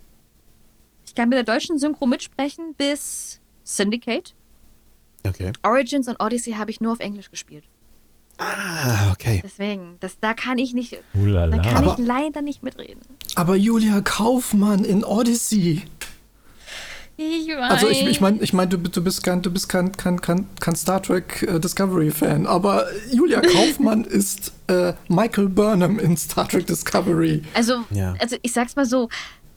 [1.06, 4.34] ich kann mit der deutschen Synchro mitsprechen bis Syndicate.
[5.26, 5.52] Okay.
[5.62, 7.64] Origins und Odyssey habe ich nur auf Englisch gespielt.
[8.36, 9.40] Ah, okay.
[9.44, 11.58] Deswegen, das, da kann ich nicht, da Ulala.
[11.62, 13.00] kann Aber- ich leider nicht mitreden.
[13.36, 15.82] Aber Julia Kaufmann in Odyssey.
[17.16, 17.70] Ich weiß.
[17.70, 20.48] Also ich, ich meine, ich mein, du, du bist kein, du bist kein, kein, kein,
[20.60, 26.48] kein Star Trek äh, Discovery Fan, aber Julia Kaufmann ist äh, Michael Burnham in Star
[26.48, 27.42] Trek Discovery.
[27.54, 28.14] Also, Ja.
[28.18, 29.08] also ich sag's mal so,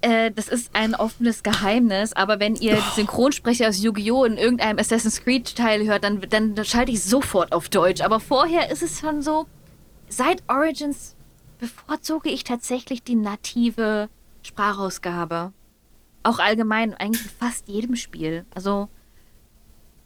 [0.01, 4.25] äh, das ist ein offenes Geheimnis, aber wenn ihr die Synchronsprecher aus Yu-Gi-Oh!
[4.25, 8.01] in irgendeinem Assassin's Creed-Teil hört, dann, dann, dann schalte ich sofort auf Deutsch.
[8.01, 9.47] Aber vorher ist es schon so,
[10.09, 11.15] seit Origins
[11.59, 14.09] bevorzuge ich tatsächlich die native
[14.43, 15.51] Sprachausgabe.
[16.27, 18.45] Auch allgemein, eigentlich in fast jedem Spiel.
[18.53, 18.89] Also,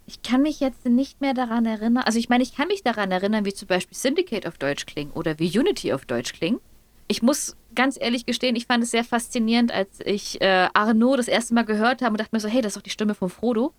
[0.05, 2.03] ich kann mich jetzt nicht mehr daran erinnern.
[2.05, 5.15] Also, ich meine, ich kann mich daran erinnern, wie zum Beispiel Syndicate auf Deutsch klingt
[5.15, 6.61] oder wie Unity auf Deutsch klingt.
[7.07, 11.27] Ich muss ganz ehrlich gestehen, ich fand es sehr faszinierend, als ich äh, Arnaud das
[11.27, 13.29] erste Mal gehört habe und dachte mir so, hey, das ist doch die Stimme von
[13.29, 13.73] Frodo.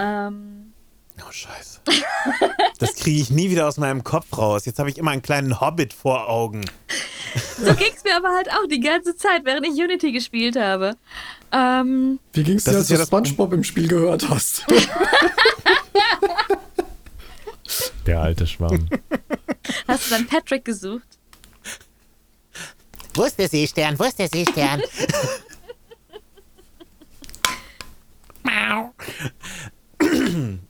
[0.00, 0.71] Ähm,
[1.20, 1.80] Oh, scheiße.
[2.78, 4.64] Das kriege ich nie wieder aus meinem Kopf raus.
[4.66, 6.64] Jetzt habe ich immer einen kleinen Hobbit vor Augen.
[7.58, 10.96] so ging es mir aber halt auch die ganze Zeit, während ich Unity gespielt habe.
[11.52, 14.64] Ähm, Wie ging's Das dir, als ja du das- SpongeBob im Spiel gehört hast?
[18.06, 18.88] Der alte Schwamm.
[19.86, 21.06] hast du dann Patrick gesucht?
[23.14, 23.96] Wo ist der Seestern?
[23.98, 24.82] Wo ist der Seestern?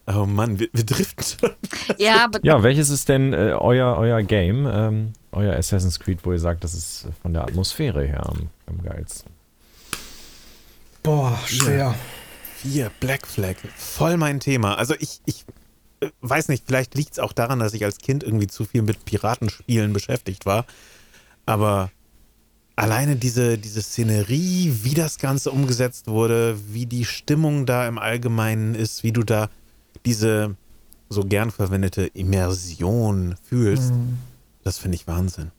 [0.06, 1.56] Oh Mann, wir, wir driften schon.
[1.98, 6.32] Ja, aber Ja, welches ist denn äh, euer, euer Game, ähm, euer Assassin's Creed, wo
[6.32, 9.30] ihr sagt, das ist von der Atmosphäre her am, am geilsten?
[11.02, 11.94] Boah, schwer.
[12.62, 13.56] Hier, Black Flag.
[13.76, 14.76] Voll mein Thema.
[14.76, 15.44] Also ich, ich
[16.00, 18.82] äh, weiß nicht, vielleicht liegt es auch daran, dass ich als Kind irgendwie zu viel
[18.82, 20.64] mit Piratenspielen beschäftigt war.
[21.46, 21.90] Aber
[22.76, 28.74] alleine diese, diese Szenerie, wie das Ganze umgesetzt wurde, wie die Stimmung da im Allgemeinen
[28.74, 29.48] ist, wie du da
[30.04, 30.56] diese
[31.08, 33.92] so gern verwendete Immersion fühlst,
[34.64, 35.50] das finde ich Wahnsinn.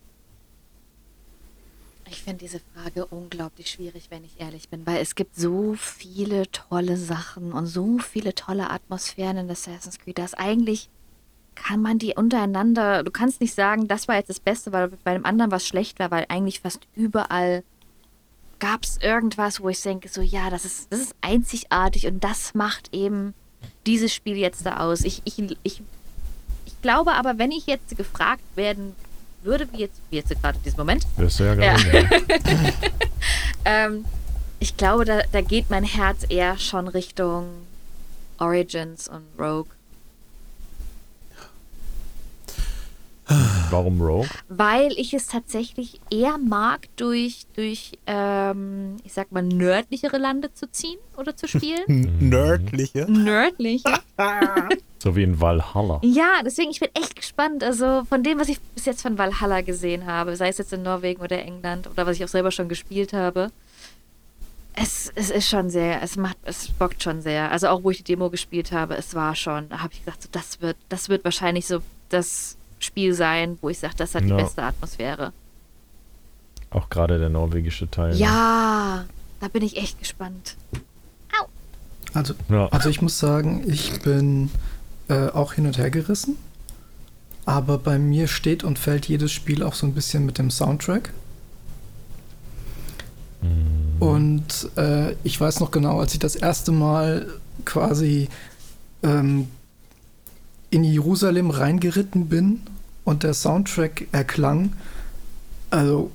[2.09, 6.49] Ich finde diese Frage unglaublich schwierig, wenn ich ehrlich bin, weil es gibt so viele
[6.51, 10.89] tolle Sachen und so viele tolle Atmosphären in Assassin's Creed, dass eigentlich
[11.55, 15.13] kann man die untereinander, du kannst nicht sagen, das war jetzt das Beste, weil bei
[15.13, 17.63] dem anderen was schlecht war, weil eigentlich fast überall
[18.59, 22.53] gab es irgendwas, wo ich denke, so ja, das ist, das ist einzigartig und das
[22.53, 23.33] macht eben
[23.85, 25.01] dieses Spiel jetzt da aus.
[25.01, 25.81] Ich, ich, ich,
[26.65, 28.95] ich glaube aber, wenn ich jetzt gefragt werden
[29.43, 31.75] würde, wie jetzt, wie jetzt gerade in diesem Moment, Wirst du ja Ja.
[31.75, 32.23] gerade.
[33.65, 34.05] ähm,
[34.59, 37.47] ich glaube, da, da geht mein Herz eher schon Richtung
[38.39, 39.67] Origins und Rogue.
[43.69, 44.27] Warum Rogue?
[44.49, 50.69] Weil ich es tatsächlich eher mag, durch, durch ähm, ich sag mal, nördlichere Lande zu
[50.71, 52.17] ziehen oder zu spielen.
[52.19, 53.05] Nördliche.
[53.09, 53.93] Nördliche?
[55.03, 55.99] So wie in Valhalla.
[56.01, 57.61] Ja, deswegen, ich bin echt gespannt.
[57.61, 60.81] Also von dem, was ich bis jetzt von Valhalla gesehen habe, sei es jetzt in
[60.81, 63.51] Norwegen oder England oder was ich auch selber schon gespielt habe,
[64.75, 67.51] es, es ist schon sehr, es macht, es bockt schon sehr.
[67.51, 70.21] Also auch wo ich die Demo gespielt habe, es war schon, da habe ich gedacht,
[70.21, 74.23] so, das wird, das wird wahrscheinlich so das Spiel sein, wo ich sage, das hat
[74.23, 74.35] Ja.
[74.37, 75.33] die beste Atmosphäre.
[76.69, 78.15] Auch gerade der norwegische Teil.
[78.15, 79.05] Ja,
[79.39, 80.55] da bin ich echt gespannt.
[82.15, 82.67] Also, Ja.
[82.67, 84.51] also ich muss sagen, ich bin
[85.09, 86.37] äh, auch hin und her gerissen.
[87.45, 91.11] Aber bei mir steht und fällt jedes Spiel auch so ein bisschen mit dem Soundtrack.
[93.99, 97.27] Und äh, ich weiß noch genau, als ich das erste Mal
[97.65, 98.29] quasi
[99.03, 99.47] ähm,
[100.69, 102.61] in Jerusalem reingeritten bin
[103.03, 104.73] und der Soundtrack erklang,
[105.69, 106.11] also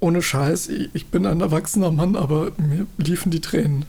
[0.00, 3.84] ohne Scheiß, ich, bin ein erwachsener Mann, aber mir liefen die Tränen.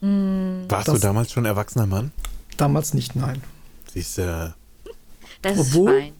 [0.00, 2.10] Warst Das- du damals schon erwachsener Mann?
[2.56, 3.42] Damals nicht, nein.
[3.92, 4.54] Siehst du,
[5.42, 6.12] Das Obwohl- ist fein.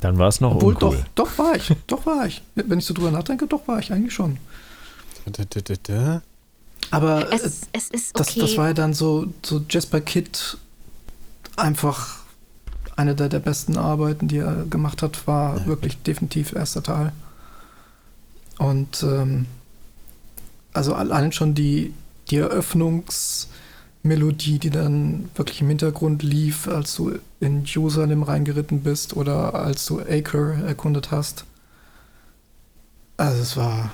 [0.00, 1.04] Dann war es noch Obwohl, uncool.
[1.14, 2.42] doch, doch war ich, doch war ich.
[2.56, 4.38] Wenn ich so drüber nachdenke, doch war ich eigentlich schon.
[6.90, 8.40] Aber Es, es ist das, okay.
[8.40, 10.56] das war ja dann so, so Jasper Kidd
[11.56, 12.21] einfach
[13.02, 15.66] eine der, der besten Arbeiten, die er gemacht hat, war Ja.
[15.66, 17.12] wirklich definitiv erster Teil.
[18.58, 19.46] Und ähm,
[20.72, 21.92] also allein schon die,
[22.30, 29.54] die Eröffnungsmelodie, die dann wirklich im Hintergrund lief, als du in Jerusalem reingeritten bist oder
[29.54, 31.44] als du Acre erkundet hast.
[33.16, 33.92] Also es war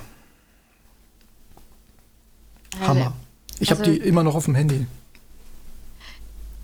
[2.81, 3.13] Hammer.
[3.59, 4.85] Ich habe Also- die immer noch auf dem Handy.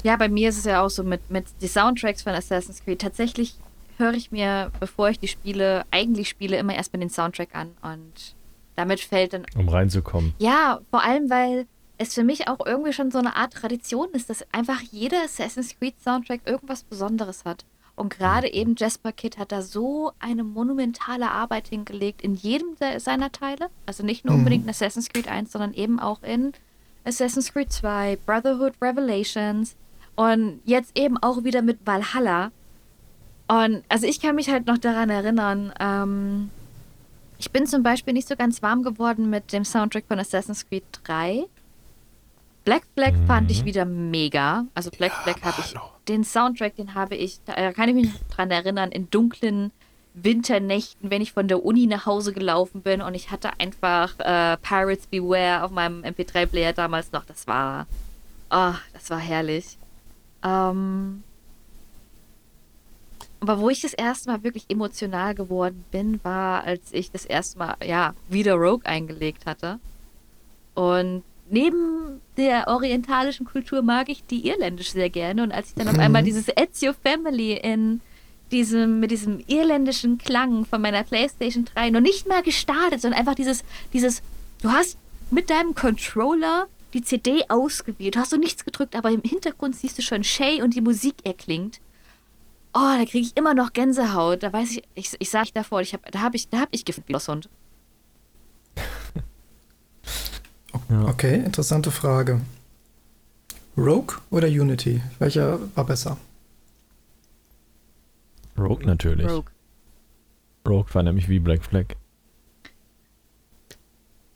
[0.05, 3.01] Ja, bei mir ist es ja auch so mit, mit die Soundtracks von Assassin's Creed.
[3.01, 3.55] Tatsächlich
[3.97, 7.71] höre ich mir, bevor ich die spiele, eigentlich spiele, immer erstmal den Soundtrack an.
[7.81, 8.35] Und
[8.75, 9.47] damit fällt dann.
[9.57, 10.35] Um reinzukommen.
[10.37, 11.65] Ja, vor allem, weil
[11.97, 15.75] es für mich auch irgendwie schon so eine Art Tradition ist, dass einfach jeder Assassin's
[15.79, 17.65] Creed Soundtrack irgendwas Besonderes hat.
[17.95, 23.31] Und gerade eben Jasper Kidd hat da so eine monumentale Arbeit hingelegt in jedem seiner
[23.31, 23.69] Teile.
[23.87, 24.39] Also nicht nur Mhm.
[24.41, 26.51] unbedingt in Assassin's Creed 1, sondern eben auch in
[27.05, 29.75] Assassin's Creed 2, Brotherhood Revelations
[30.15, 32.51] und jetzt eben auch wieder mit Valhalla.
[33.47, 36.49] Und also ich kann mich halt noch daran erinnern, ähm,
[37.37, 40.83] ich bin zum Beispiel nicht so ganz warm geworden mit dem Soundtrack von Assassin's Creed
[41.03, 41.45] 3.
[42.63, 44.65] Black Flag fand ich wieder mega.
[44.73, 45.75] Also Black Flag habe ich,
[46.07, 49.71] den Soundtrack, den habe ich, da kann ich mich dran erinnern, in dunklen
[50.15, 54.57] Winternächten, wenn ich von der Uni nach Hause gelaufen bin und ich hatte einfach äh,
[54.57, 57.25] Pirates Beware auf meinem MP3-Player damals noch.
[57.25, 57.85] Das war,
[58.49, 59.77] oh, das war herrlich.
[60.45, 61.23] Ähm,
[63.39, 67.59] aber wo ich das erste Mal wirklich emotional geworden bin, war, als ich das erste
[67.59, 69.79] Mal, ja, wieder Rogue eingelegt hatte.
[70.73, 75.43] Und neben der orientalischen Kultur mag ich die irländische sehr gerne.
[75.43, 78.01] Und als ich dann auf einmal dieses Ezio Family in
[78.51, 83.35] diesem, mit diesem irländischen Klang von meiner PlayStation 3 noch nicht mal gestartet, sondern einfach
[83.35, 84.21] dieses, dieses,
[84.61, 84.97] du hast
[85.31, 89.97] mit deinem Controller die CD ausgewählt, du hast so nichts gedrückt, aber im Hintergrund siehst
[89.97, 91.81] du schon Shay und die Musik erklingt.
[92.73, 94.43] Oh, da kriege ich immer noch Gänsehaut.
[94.43, 96.83] Da weiß ich, ich, ich sag davor, ich hab, da habe ich, da hab ich
[96.85, 97.49] gefühlt wie das Hund.
[101.07, 102.41] Okay, interessante Frage.
[103.77, 105.01] Rogue oder Unity?
[105.19, 106.17] Welcher war besser?
[108.57, 109.25] Rogue natürlich.
[109.25, 109.51] Rogue.
[110.67, 111.95] Rogue war nämlich wie Black Flag.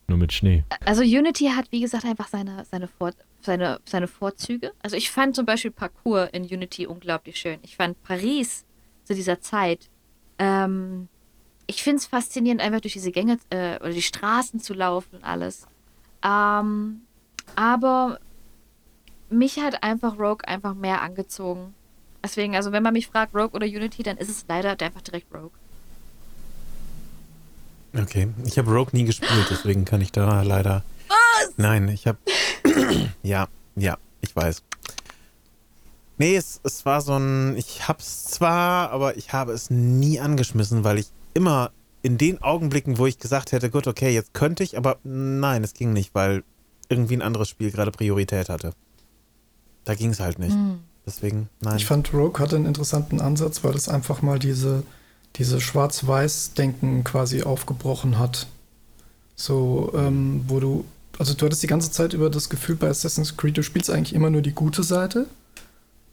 [0.09, 0.63] Nur mit Schnee.
[0.85, 4.71] Also Unity hat, wie gesagt, einfach seine, seine, Vor seine, seine Vorzüge.
[4.81, 7.59] Also ich fand zum Beispiel Parcours in Unity unglaublich schön.
[7.61, 8.65] Ich fand Paris
[9.03, 9.87] zu dieser Zeit,
[10.39, 11.09] ähm,
[11.67, 15.23] ich finde es faszinierend, einfach durch diese Gänge äh, oder die Straßen zu laufen und
[15.23, 15.67] alles.
[16.23, 17.01] Ähm,
[17.55, 18.19] aber
[19.29, 21.75] mich hat einfach Rogue einfach mehr angezogen.
[22.23, 25.31] Deswegen, also wenn man mich fragt, Rogue oder Unity, dann ist es leider einfach direkt
[25.31, 25.51] Rogue.
[27.97, 30.83] Okay, ich habe Rogue nie gespielt, deswegen kann ich da leider.
[31.07, 31.51] Was?
[31.57, 32.17] Nein, ich habe.
[33.23, 34.63] ja, ja, ich weiß.
[36.17, 37.55] Nee, es, es war so ein.
[37.57, 41.71] Ich hab's zwar, aber ich habe es nie angeschmissen, weil ich immer
[42.01, 45.73] in den Augenblicken, wo ich gesagt hätte, gut, okay, jetzt könnte ich, aber nein, es
[45.73, 46.43] ging nicht, weil
[46.89, 48.73] irgendwie ein anderes Spiel gerade Priorität hatte.
[49.83, 50.55] Da ging es halt nicht.
[51.05, 51.77] Deswegen, nein.
[51.77, 54.83] Ich fand Rogue hatte einen interessanten Ansatz, weil es einfach mal diese,
[55.35, 58.47] diese Schwarz-Weiß-Denken quasi aufgebrochen hat.
[59.35, 60.85] So, ähm, wo du,
[61.17, 64.13] also du hattest die ganze Zeit über das Gefühl bei Assassin's Creed, du spielst eigentlich
[64.13, 65.27] immer nur die gute Seite.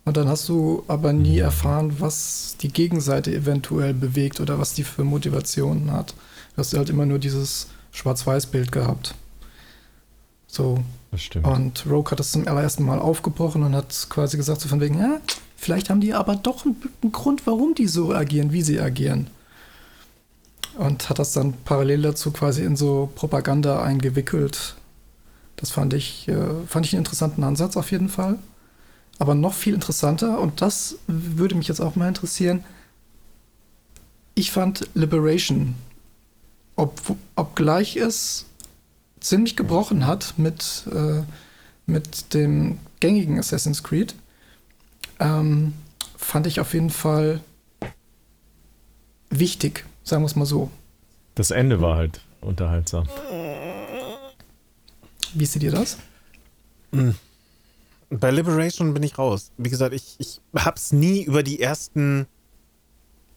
[0.05, 4.85] Und dann hast du aber nie erfahren, was die Gegenseite eventuell bewegt oder was die
[4.85, 6.15] für Motivationen hat.
[6.55, 9.17] Du hast halt immer nur dieses Schwarz-Weiß-Bild gehabt.
[10.47, 10.79] So,
[11.11, 11.47] Das stimmt.
[11.49, 14.99] und Rogue hat das zum allerersten Mal aufgebrochen und hat quasi gesagt, so von wegen,
[15.01, 15.21] ja,
[15.57, 19.29] vielleicht haben die aber doch einen, einen Grund, warum die so agieren, wie sie agieren.
[20.79, 24.77] Und hat das dann parallel dazu quasi in so Propaganda eingewickelt.
[25.57, 28.39] Das fand ich, äh, fand ich einen interessanten Ansatz auf jeden Fall.
[29.19, 32.65] Aber noch viel interessanter, und das würde mich jetzt auch mal interessieren,
[34.35, 35.75] ich fand Liberation,
[36.77, 36.93] ob,
[37.37, 38.45] obgleich es
[39.21, 41.23] ziemlich gebrochen hat mit, äh,
[41.87, 44.15] mit dem gängigen Assassin's Creed,
[45.19, 45.75] ähm,
[46.17, 47.41] fand ich auf jeden Fall
[49.31, 50.71] wichtig, sagen wir es mal so.
[51.35, 53.07] Das Ende war halt unterhaltsam.
[55.35, 55.99] Wie seht ihr das?
[58.11, 59.51] Bei Liberation bin ich raus.
[59.59, 62.27] Wie gesagt, ich, ich hab's nie über die ersten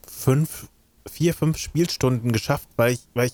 [0.08, 0.68] fünf,
[1.10, 3.34] vier, fünf Spielstunden geschafft, weil ich, weil ich,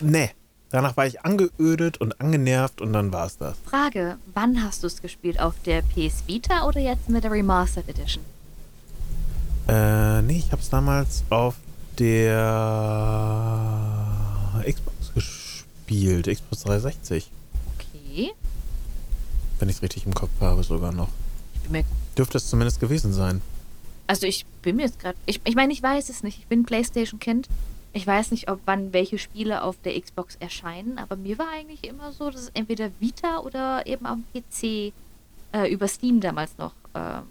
[0.00, 0.30] nee.
[0.74, 3.56] Danach war ich angeödet und angenervt und dann war's das.
[3.64, 5.38] Frage, wann hast du es gespielt?
[5.38, 8.24] Auf der PS Vita oder jetzt mit der Remastered Edition?
[9.68, 11.54] Äh, nee, ich hab's damals auf
[11.96, 12.34] der
[14.66, 16.26] Xbox gespielt.
[16.26, 17.30] Xbox 360.
[17.78, 18.32] Okay.
[19.60, 21.10] Wenn ich es richtig im Kopf habe, sogar noch.
[21.54, 21.84] Ich bin mir,
[22.18, 23.42] Dürfte es zumindest gewesen sein.
[24.08, 25.16] also ich bin mir jetzt gerade.
[25.26, 26.40] Ich, ich meine, ich weiß es nicht.
[26.40, 27.48] Ich bin PlayStation-Kind.
[27.96, 31.84] Ich weiß nicht, ob wann welche Spiele auf der Xbox erscheinen, aber mir war eigentlich
[31.84, 34.92] immer so, dass es entweder Vita oder eben am PC
[35.52, 37.22] äh, über Steam damals noch ähm,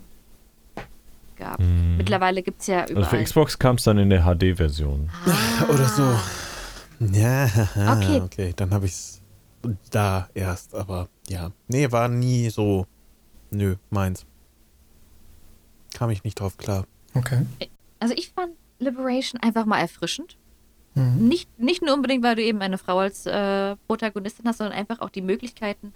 [1.35, 1.59] gab.
[1.59, 1.97] Mhm.
[1.97, 3.03] Mittlerweile gibt es ja überall.
[3.03, 5.09] Also für Xbox kam es dann in der HD-Version.
[5.25, 5.65] Ah.
[5.69, 6.17] Oder so.
[7.11, 7.49] Ja,
[7.97, 8.21] Okay.
[8.21, 8.53] okay.
[8.55, 9.21] Dann habe ich es
[9.91, 11.51] da erst, aber ja.
[11.67, 12.87] Nee, war nie so.
[13.51, 14.25] Nö, meins.
[15.93, 16.85] Kam ich nicht drauf klar.
[17.13, 17.45] Okay.
[17.99, 20.37] Also ich fand Liberation einfach mal erfrischend.
[20.95, 21.27] Mhm.
[21.27, 24.99] Nicht, nicht nur unbedingt, weil du eben eine Frau als äh, Protagonistin hast, sondern einfach
[24.99, 25.93] auch die Möglichkeiten,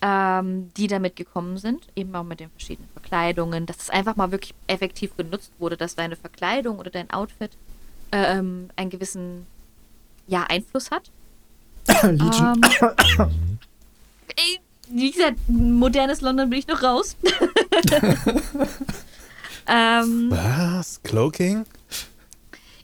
[0.00, 4.30] ähm, die damit gekommen sind, eben auch mit den verschiedenen Verkleidungen, dass es einfach mal
[4.30, 7.50] wirklich effektiv genutzt wurde, dass deine Verkleidung oder dein Outfit
[8.12, 9.46] ähm, einen gewissen
[10.26, 11.10] ja, Einfluss hat.
[11.90, 12.60] Ähm,
[14.36, 17.16] ey, wie gesagt, modernes London bin ich noch raus.
[19.66, 21.02] ähm, Was?
[21.02, 21.64] Cloaking?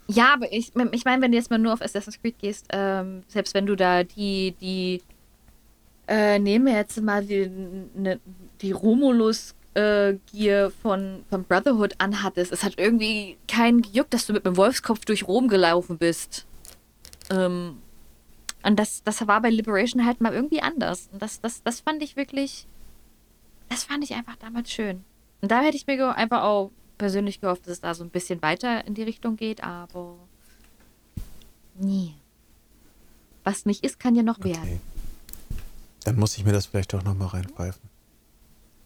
[0.07, 3.23] Ja, aber ich, ich meine, wenn du jetzt mal nur auf Assassin's Creed gehst, ähm,
[3.29, 5.03] selbst wenn du da die, die,
[6.07, 7.49] äh, nehmen wir jetzt mal die,
[7.95, 8.21] ne,
[8.61, 14.35] die Romulus äh, Gear von, von Brotherhood anhattest, es hat irgendwie keinen gejuckt, dass du
[14.35, 16.47] mit einem Wolfskopf durch Rom gelaufen bist.
[17.31, 17.79] Ähm,
[18.63, 21.09] und das, das war bei Liberation halt mal irgendwie anders.
[21.13, 22.67] Und das, das, das fand ich wirklich,
[23.69, 25.05] das fand ich einfach damals schön.
[25.41, 26.71] Und da hätte ich mir einfach auch
[27.05, 30.17] persönlich gehofft, dass es da so ein bisschen weiter in die Richtung geht, aber
[31.79, 32.15] nie.
[33.43, 34.63] Was nicht ist, kann ja noch werden.
[34.63, 34.81] Okay.
[36.05, 37.83] Dann muss ich mir das vielleicht doch nochmal reinpfeifen.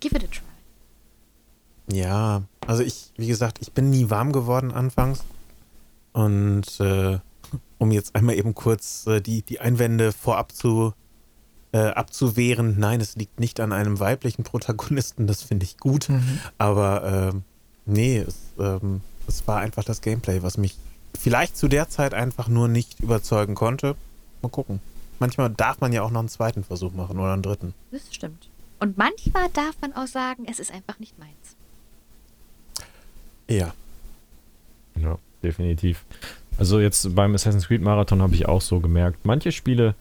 [0.01, 1.97] Give it a try.
[1.97, 5.23] Ja, also ich, wie gesagt, ich bin nie warm geworden anfangs.
[6.13, 7.21] Und äh,
[7.79, 10.93] um jetzt einmal eben kurz äh, die, die Einwände vorab zu,
[11.71, 16.09] äh, abzuwehren, nein, es liegt nicht an einem weiblichen Protagonisten, das finde ich gut.
[16.09, 16.41] Mhm.
[16.59, 17.45] Aber ähm,
[17.89, 20.77] nee, es, ähm, es war einfach das Gameplay, was mich
[21.19, 23.97] vielleicht zu der Zeit einfach nur nicht überzeugen konnte.
[24.43, 24.81] Mal gucken.
[25.19, 27.75] Manchmal darf man ja auch noch einen zweiten Versuch machen oder einen dritten.
[27.91, 28.49] Das stimmt.
[28.79, 31.57] Und manchmal darf man auch sagen, es ist einfach nicht meins.
[33.49, 33.75] Ja.
[34.95, 36.05] Ja, definitiv.
[36.59, 39.95] Also jetzt beim Assassin's Creed Marathon habe ich auch so gemerkt, manche Spiele,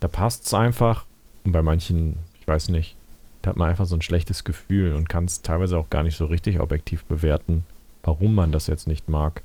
[0.00, 1.04] da passt es einfach
[1.44, 2.96] und bei manchen, ich weiß nicht,
[3.42, 6.16] da hat man einfach so ein schlechtes Gefühl und kann es teilweise auch gar nicht
[6.16, 7.64] so richtig objektiv bewerten,
[8.02, 9.42] warum man das jetzt nicht mag.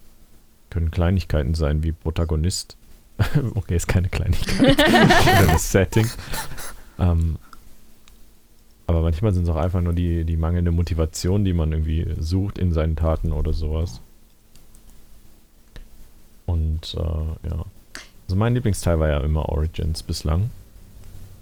[0.70, 2.78] Können Kleinigkeiten sein wie Protagonist.
[3.56, 4.78] okay, ist keine Kleinigkeit.
[4.80, 6.10] Oder das Setting.
[6.98, 7.38] Ähm,
[8.88, 12.58] aber manchmal sind es auch einfach nur die, die mangelnde Motivation, die man irgendwie sucht
[12.58, 14.02] in seinen Taten oder sowas.
[16.46, 17.66] Und äh, ja.
[18.28, 20.50] Also mein Lieblingsteil war ja immer Origins bislang.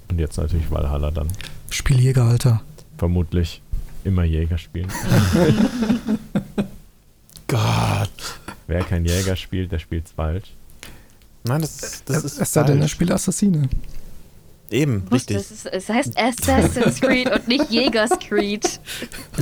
[0.09, 1.29] Und jetzt natürlich Valhalla dann.
[1.71, 2.61] Spieljäger, Alter.
[2.97, 3.61] Vermutlich
[4.03, 4.89] immer Jäger spielen.
[7.47, 8.09] Gott.
[8.67, 10.51] Wer kein Jäger spielt, der spielt's falsch.
[11.43, 13.67] Nein, das, ist- das ist es sei denn, er spielt Assassine.
[14.69, 15.37] Eben, Wusste, richtig.
[15.37, 18.79] es, ist, es heißt Assassin's Creed und nicht Jägers Creed.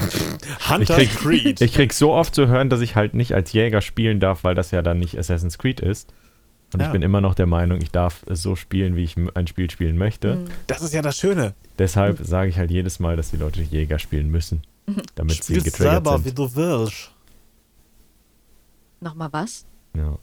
[0.69, 1.61] Hunter krieg- Creed.
[1.61, 4.55] Ich krieg so oft zu hören, dass ich halt nicht als Jäger spielen darf, weil
[4.55, 6.09] das ja dann nicht Assassin's Creed ist.
[6.73, 6.87] Und Ja.
[6.87, 9.69] ich bin immer noch der Meinung, ich darf es so spielen, wie ich ein Spiel
[9.71, 10.33] spielen möchte.
[10.33, 10.45] Hm.
[10.67, 11.53] Das ist ja das Schöne.
[11.79, 14.61] Deshalb sage ich halt jedes Mal, dass die Leute Jäger spielen müssen,
[15.15, 16.37] damit sie Spielst getriggert selber, wie sind.
[16.39, 17.11] du willst.
[19.01, 19.65] Nochmal was?
[19.95, 20.17] Ja.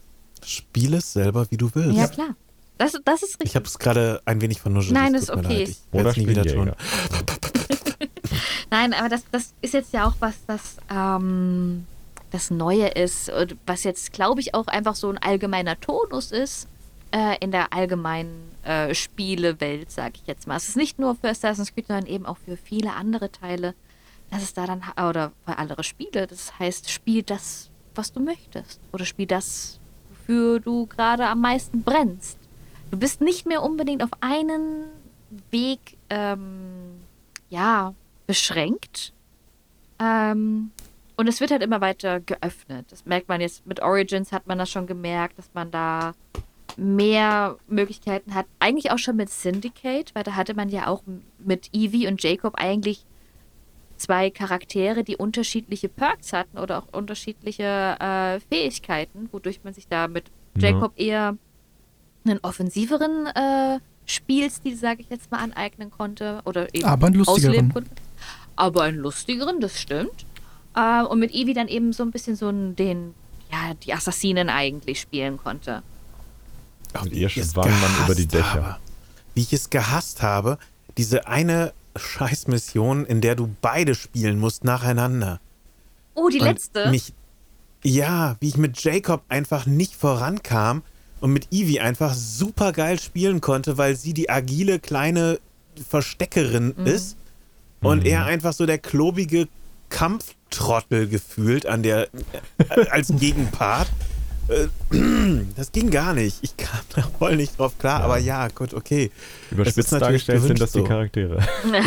[0.45, 1.97] Spiel es selber, wie du willst.
[1.97, 2.35] Ja, klar.
[2.77, 3.47] Das, das ist richtig.
[3.49, 4.93] Ich habe es gerade ein wenig vernuschelt.
[4.93, 5.59] Nein, es ist okay.
[5.59, 5.69] leid.
[5.69, 6.71] Ich Oder nie wieder tun.
[8.69, 11.85] Nein, aber das, das ist jetzt ja auch was, das, ähm,
[12.31, 16.67] das Neue ist, und was jetzt, glaube ich, auch einfach so ein allgemeiner Tonus ist
[17.11, 20.57] äh, in der allgemeinen äh, Spielewelt, sage ich jetzt mal.
[20.57, 23.73] Es ist nicht nur für Assassin's Creed, sondern eben auch für viele andere Teile,
[24.29, 28.79] dass es da dann, oder für andere Spiele, das heißt, spiel das, was du möchtest.
[28.91, 32.37] Oder spiel das, wofür du gerade am meisten brennst.
[32.91, 34.85] Du bist nicht mehr unbedingt auf einen
[35.51, 37.01] Weg, ähm,
[37.49, 37.93] ja,
[38.27, 39.13] beschränkt.
[39.99, 40.71] Ähm,
[41.17, 42.85] und es wird halt immer weiter geöffnet.
[42.91, 46.13] Das merkt man jetzt mit Origins, hat man das schon gemerkt, dass man da
[46.77, 48.45] mehr Möglichkeiten hat.
[48.59, 51.01] Eigentlich auch schon mit Syndicate, weil da hatte man ja auch
[51.39, 53.03] mit Evie und Jacob eigentlich
[53.97, 57.63] zwei Charaktere, die unterschiedliche Perks hatten oder auch unterschiedliche
[57.99, 60.69] äh, Fähigkeiten, wodurch man sich da mit Ja.
[60.69, 61.35] Jacob eher
[62.25, 67.49] einen offensiveren äh, Spielstil, sage ich jetzt mal, aneignen konnte oder eben Aber einen lustigeren.
[67.49, 67.89] ausleben konnte.
[68.55, 70.26] Aber einen lustigeren, das stimmt.
[70.77, 73.15] Äh, und mit Evie dann eben so ein bisschen so den,
[73.51, 75.81] ja, die Assassinen eigentlich spielen konnte.
[76.93, 78.53] Ach, Und ihr schwang man über die Dächer.
[78.65, 78.77] Habe.
[79.33, 80.57] Wie ich es gehasst habe,
[80.97, 85.39] diese eine Scheißmission, in der du beide spielen musst nacheinander.
[86.13, 86.89] Oh, die Und letzte.
[86.91, 87.13] Mich,
[87.83, 90.83] ja, wie ich mit Jacob einfach nicht vorankam
[91.21, 95.39] und mit Evie einfach super geil spielen konnte, weil sie die agile kleine
[95.89, 97.17] Versteckerin ist
[97.81, 98.05] und Mhm.
[98.05, 99.47] er einfach so der klobige
[100.49, 102.07] Kampftrottel gefühlt an der
[102.57, 103.87] äh, als Gegenpart.
[104.47, 104.67] Äh,
[105.55, 106.37] Das ging gar nicht.
[106.41, 109.11] Ich kam da voll nicht drauf klar, aber ja, gut, okay.
[109.51, 111.45] Überspitzt dargestellt sind das die Charaktere.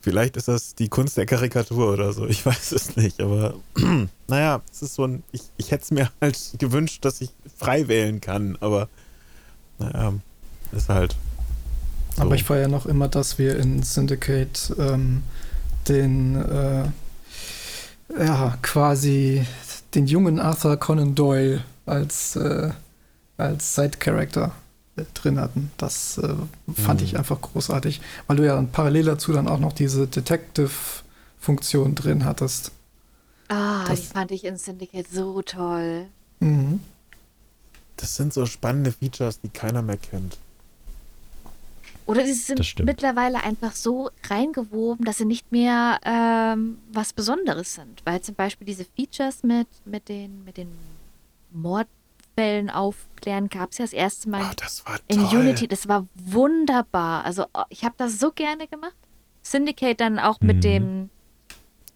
[0.00, 2.26] Vielleicht ist das die Kunst der Karikatur oder so.
[2.26, 3.20] Ich weiß es nicht.
[3.20, 3.54] Aber
[4.28, 5.22] naja, es ist so ein.
[5.32, 8.56] Ich, ich hätte es mir halt gewünscht, dass ich frei wählen kann.
[8.60, 8.88] Aber
[9.78, 10.12] naja,
[10.72, 11.16] ist halt.
[12.16, 12.22] So.
[12.22, 15.22] Aber ich feiere noch immer, dass wir in Syndicate ähm,
[15.88, 16.84] den, äh,
[18.18, 19.44] ja, quasi
[19.94, 22.70] den jungen Arthur Conan Doyle als, äh,
[23.36, 24.52] als Side-Character
[24.96, 25.70] äh, drin hatten.
[25.76, 26.34] Das äh,
[26.74, 27.06] fand Mhm.
[27.06, 32.24] ich einfach großartig, weil du ja dann parallel dazu dann auch noch diese Detective-Funktion drin
[32.24, 32.72] hattest.
[33.48, 36.06] Ah, Das- die fand ich in Syndicate so toll.
[36.40, 36.80] Mhm.
[37.98, 40.38] Das sind so spannende Features, die keiner mehr kennt.
[42.06, 48.00] Oder die sind mittlerweile einfach so reingewoben, dass sie nicht mehr ähm, was Besonderes sind.
[48.04, 50.68] Weil zum Beispiel diese Features mit, mit, den, mit den
[51.52, 55.40] Mordfällen aufklären gab es ja das erste Mal Oh, das war in toll.
[55.40, 55.66] Unity.
[55.68, 57.24] Das war wunderbar.
[57.24, 58.94] Also oh, ich habe das so gerne gemacht.
[59.42, 60.60] Syndicate dann auch mit Mhm.
[60.60, 61.10] dem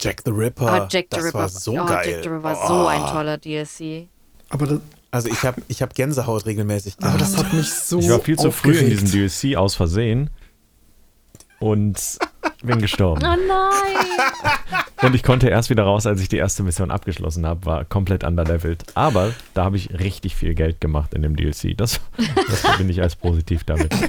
[0.00, 0.66] Jack the Ripper.
[0.66, 1.38] Ah, Jack the das Ripper.
[1.40, 2.10] war so oh, geil.
[2.10, 2.68] Jack the Ripper war Oh.
[2.68, 4.08] so ein toller DLC.
[4.48, 4.80] Aber, das,
[5.10, 7.20] Also ich habe ich hab Gänsehaut regelmäßig aber gehabt.
[7.22, 9.02] das hat mich so ich war viel zu früh in aufgeregt.
[9.02, 10.30] diesem DLC aus Versehen
[11.58, 12.18] und
[12.62, 13.22] bin gestorben.
[13.24, 14.84] Oh nein!
[15.02, 18.22] Und ich konnte erst wieder raus, als ich die erste Mission abgeschlossen habe, war komplett
[18.22, 18.84] underlevelt.
[18.94, 21.76] Aber da habe ich richtig viel Geld gemacht in dem DLC.
[21.76, 22.00] Das,
[22.48, 23.92] das verbinde ich als positiv damit.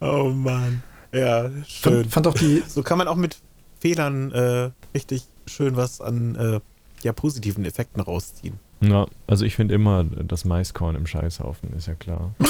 [0.00, 0.82] Oh Mann.
[1.12, 2.04] Ja, schön.
[2.04, 3.36] fand, fand auch die, So kann man auch mit
[3.80, 6.60] Fehlern äh, richtig schön was an äh,
[7.02, 8.58] ja, positiven Effekten rausziehen.
[8.82, 12.34] Ja, also ich finde immer das Maiskorn im Scheißhaufen, ist ja klar.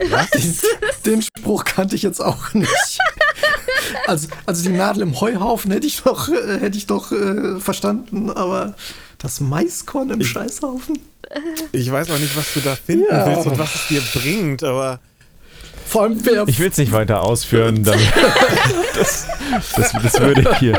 [0.00, 0.54] Den,
[1.06, 2.68] den Spruch kannte ich jetzt auch nicht.
[4.06, 8.28] Also, also die Nadel im Heuhaufen hätte ich doch, äh, hätte ich doch äh, verstanden,
[8.30, 8.74] aber
[9.18, 10.98] das Maiskorn im Ich- Scheißhaufen?
[11.72, 13.26] Ich weiß auch nicht, was du da finden Ja.
[13.26, 15.00] willst und was es dir bringt, aber
[15.86, 17.98] Vor allem wer Ich will es nicht weiter ausführen, dann
[18.94, 19.26] das,
[19.76, 20.78] das, das würde hier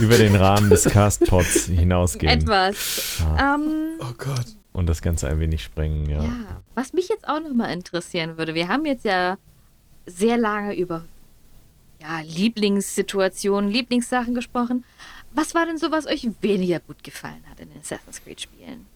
[0.00, 3.18] über den Rahmen des Cast-Pods hinausgehen Etwas.
[3.20, 3.54] Ja.
[3.54, 4.46] Ähm, oh Gott.
[4.72, 6.24] und das Ganze ein wenig sprengen, ja.
[6.24, 9.36] Ja, was mich jetzt auch nochmal interessieren würde, wir haben jetzt ja
[10.06, 11.04] sehr lange über
[12.00, 14.84] ja, Lieblingssituationen, Lieblingssachen gesprochen.
[15.32, 18.86] Was war denn so, was euch weniger gut gefallen hat in den Assassin's Creed Spielen?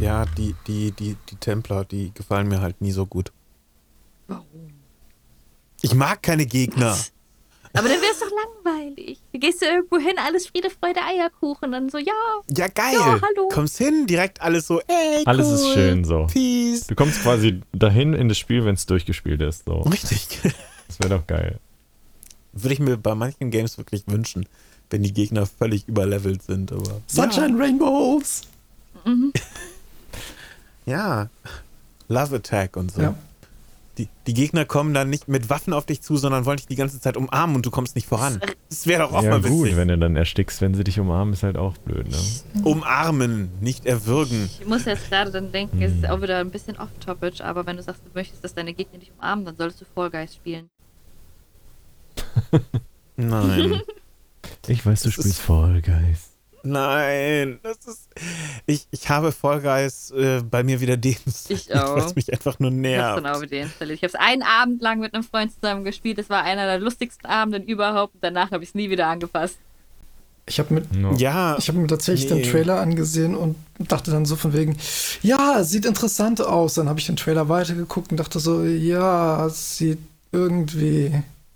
[0.00, 3.32] Ja, die, die, die, die Templer, die gefallen mir halt nie so gut.
[4.28, 4.72] Warum?
[5.82, 6.96] Ich mag keine Gegner.
[7.76, 8.30] Aber dann wäre es doch
[8.64, 9.20] langweilig.
[9.32, 12.12] Du gehst du irgendwo hin, alles Friede, Freude, Eierkuchen, dann so, ja,
[12.48, 12.94] Ja, geil.
[12.94, 13.48] Ja, hallo.
[13.52, 16.26] Kommst hin, direkt alles so, ey, Alles cool, ist schön so.
[16.32, 16.86] Peace.
[16.86, 19.64] Du kommst quasi dahin in das Spiel, wenn es durchgespielt ist.
[19.66, 19.80] So.
[19.80, 20.40] Richtig.
[20.88, 21.58] Das wäre doch geil.
[22.52, 24.46] Würde ich mir bei manchen Games wirklich wünschen,
[24.90, 26.72] wenn die Gegner völlig überlevelt sind.
[26.72, 28.42] Aber Sunshine Rainbows.
[29.04, 29.12] Ja.
[30.86, 31.28] ja.
[32.08, 33.02] Love Attack und so.
[33.02, 33.14] Ja.
[33.98, 36.76] Die, die Gegner kommen dann nicht mit Waffen auf dich zu, sondern wollen dich die
[36.76, 38.40] ganze Zeit umarmen und du kommst nicht voran.
[38.68, 39.76] Das wäre doch auch ja mal gut, witzig.
[39.76, 42.18] wenn du dann erstickst, wenn sie dich umarmen, ist halt auch blöd, ne?
[42.62, 44.50] Umarmen, nicht erwürgen.
[44.60, 47.76] Ich muss jetzt gerade dann denken, es ist auch wieder ein bisschen off-topic, aber wenn
[47.78, 50.68] du sagst, du möchtest, dass deine Gegner dich umarmen, dann solltest du Fall Guys spielen.
[53.16, 53.80] Nein.
[54.66, 56.35] Ich weiß, du Das spielst Fall Guys.
[56.66, 57.58] Nein.
[57.62, 58.08] Das ist.
[58.66, 61.96] Ich, ich habe Fall Guys äh, bei mir wieder deinstalliert, Ich auch.
[61.96, 63.16] was mich einfach nur Ich hab's nervt.
[63.24, 63.42] dann auch.
[63.42, 63.52] Ich
[64.02, 66.18] habe es einen Abend lang mit einem Freund zusammen gespielt.
[66.18, 68.14] Das war einer der lustigsten Abende überhaupt.
[68.14, 69.56] Und danach habe ich es nie wieder angefasst.
[70.48, 71.12] Ich habe mit No.
[71.16, 72.42] Ja, Ich habe mir tatsächlich Nee.
[72.42, 74.76] den Trailer angesehen und dachte dann so von wegen,
[75.22, 76.74] ja, sieht interessant aus.
[76.74, 79.98] Dann habe ich den Trailer weitergeguckt und dachte so, ja, es sieht
[80.30, 81.12] irgendwie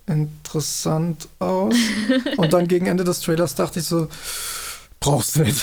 [0.06, 1.74] interessant aus.
[2.36, 4.08] und dann gegen Ende des Trailers dachte ich so,
[5.00, 5.62] brauchst du nicht.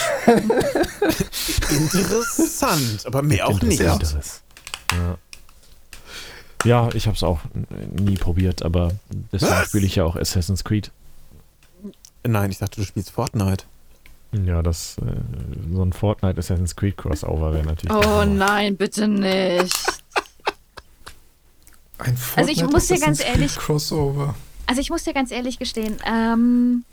[1.72, 3.80] interessant, aber mehr auch nicht.
[3.80, 3.98] Ja.
[6.66, 7.40] Ja, ich habe es auch
[7.96, 8.92] nie probiert, aber
[9.32, 10.92] deswegen spiele ich ja auch Assassin's Creed.
[12.24, 13.66] Nein, ich dachte, du spielst Fortnite.
[14.46, 15.04] Ja, das äh,
[15.74, 17.96] so ein Fortnite Assassin's Creed Crossover wäre natürlich.
[18.06, 19.74] Oh nein, bitte nicht.
[22.00, 24.36] Ein Also ich muss dir Fortnite ganz Assassin's Creed ehrlich- Crossover.
[24.66, 26.84] Also ich muss dir ganz ehrlich gestehen, ähm,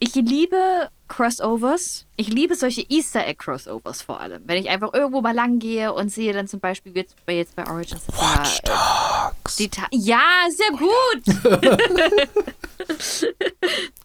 [0.00, 2.06] ich liebe Crossovers.
[2.16, 4.42] Ich liebe solche Easter Egg Crossovers vor allem.
[4.46, 7.54] Wenn ich einfach irgendwo mal lang gehe und sehe dann zum Beispiel jetzt bei, jetzt
[7.54, 8.02] bei Origins.
[8.08, 9.56] war, Watch äh, Dogs.
[9.56, 10.20] die Ta ja,
[10.50, 11.22] sehr gut.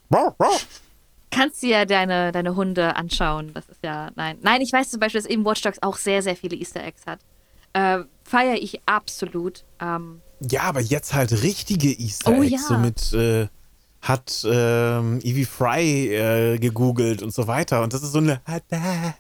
[1.32, 3.52] Kannst dir ja deine, deine Hunde anschauen.
[3.54, 4.38] Das ist ja, nein.
[4.41, 7.02] Nein, ich weiß zum Beispiel, dass eben Watch Dogs auch sehr, sehr viele Easter Eggs
[7.06, 7.20] hat.
[7.74, 9.66] Äh, Feiere ich absolut.
[9.82, 12.52] Ähm, Ja, aber jetzt halt richtige Easter Oh Eggs.
[12.52, 12.60] ja.
[12.60, 13.48] So mit, äh,
[14.06, 17.84] hat ähm, Evie Fry äh, gegoogelt und so weiter.
[17.84, 18.41] Und das ist so eine.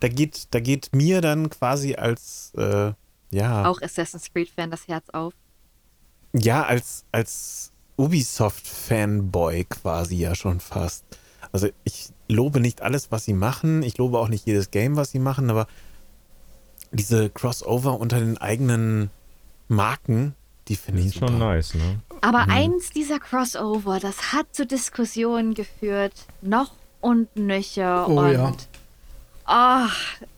[0.00, 2.92] Da geht, da geht mir dann quasi als, äh,
[3.30, 5.32] ja, auch Assassin's Creed-Fan das Herz auf.
[6.34, 11.04] ja, als, als Ubisoft-Fanboy quasi ja schon fast.
[11.52, 13.82] Also ich, lobe nicht alles, was sie machen.
[13.82, 15.66] Ich lobe auch nicht jedes Game, was sie machen, aber
[16.92, 19.10] diese Crossover unter den eigenen
[19.68, 20.34] Marken,
[20.68, 21.54] die finde ich sind schon super.
[21.54, 22.00] nice, ne?
[22.20, 26.12] Aber eins dieser Crossover, das hat zu Diskussionen geführt,
[26.42, 28.08] noch und nöcher.
[28.08, 28.52] Oh und ja.
[29.48, 29.88] Ah,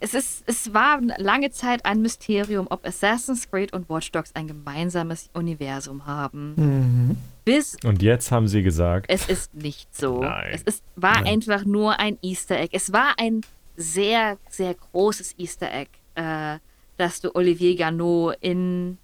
[0.00, 4.46] es, ist, es war lange Zeit ein Mysterium, ob Assassin's Creed und Watch Dogs ein
[4.46, 6.54] gemeinsames Universum haben.
[6.56, 7.16] Mhm.
[7.44, 10.20] Bis Und jetzt haben sie gesagt, es ist nicht so.
[10.20, 10.50] Nein.
[10.52, 12.76] Es ist, war einfach nur ein Easter Egg.
[12.76, 13.40] Es war ein
[13.76, 16.58] sehr, sehr großes Easter Egg, äh,
[16.98, 18.98] dass du Olivier Garneau in.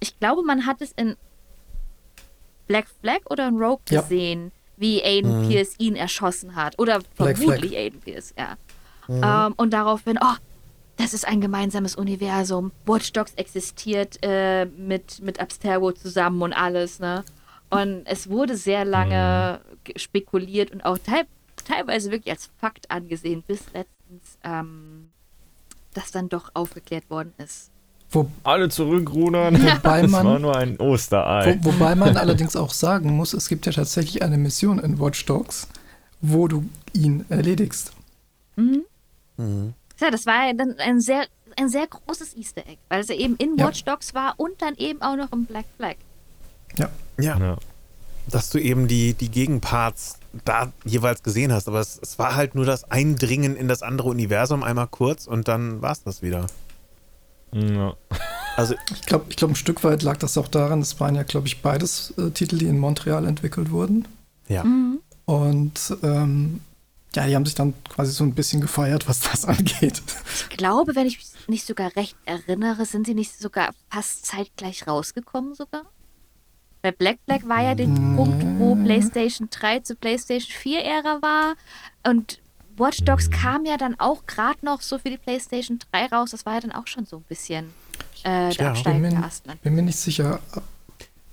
[0.00, 1.14] Ich glaube, man hat es in
[2.72, 4.00] Black Flag oder in Rogue Ja.
[4.00, 6.78] gesehen, wie Aiden Pierce ihn erschossen hat.
[6.78, 8.56] Oder Black vermutlich Aiden Pierce, ja.
[9.08, 10.36] Ähm, und daraufhin, oh,
[10.96, 12.72] das ist ein gemeinsames Universum.
[12.86, 17.24] Watch Dogs existiert äh, mit, mit Abstergo zusammen und alles, ne?
[17.68, 21.24] Und es wurde sehr lange ge- spekuliert und auch teil
[21.64, 25.10] teilweise wirklich als Fakt angesehen, bis letztens ähm,
[25.94, 27.70] das dann doch aufgeklärt worden ist.
[28.12, 29.54] Wo, alle zurückrudern.
[29.62, 31.58] Wobei das man- war nur ein Osterei.
[31.62, 35.24] wo, wobei man allerdings auch sagen muss, es gibt ja tatsächlich eine Mission in Watch
[35.26, 35.66] Dogs,
[36.20, 37.92] wo du ihn erledigst.
[39.98, 43.14] Ja, das war ja dann ein sehr, ein sehr großes Easter Egg, weil es ja
[43.14, 43.66] eben in Ja.
[43.66, 45.96] Watch Dogs war und dann eben auch noch im Black Flag.
[46.76, 46.90] Ja.
[47.18, 47.56] Ja, Ja.
[48.28, 51.68] dass du eben die, die Gegenparts da jeweils gesehen hast.
[51.68, 55.48] Aber es, es war halt nur das Eindringen in das andere Universum einmal kurz und
[55.48, 56.46] dann war es das wieder.
[57.54, 57.96] Ja.
[58.56, 61.22] Also, Ich glaube, ich glaub, ein Stück weit lag das auch daran, es waren ja,
[61.22, 64.06] glaube ich, beides äh, Titel, die in Montreal entwickelt wurden.
[64.48, 64.64] ja.
[65.24, 66.60] Und ähm,
[67.14, 70.02] ja, die haben sich dann quasi so ein bisschen gefeiert, was das angeht.
[70.50, 74.86] Ich glaube, wenn ich mich nicht sogar recht erinnere, sind sie nicht sogar fast zeitgleich
[74.86, 75.84] rausgekommen sogar?
[76.82, 81.54] Weil Black Flag war ja der Punkt, wo PlayStation 3 zu PlayStation 4 Ära war
[82.10, 82.40] und
[82.82, 86.30] Watch Dogs kam ja dann auch gerade noch so für die PlayStation 3 raus.
[86.32, 87.66] Das war ja dann auch schon so ein bisschen
[88.24, 88.70] äh, der Ja.
[88.70, 89.44] absteigende Bin mir, Ast.
[89.62, 90.40] bin mir nicht sicher.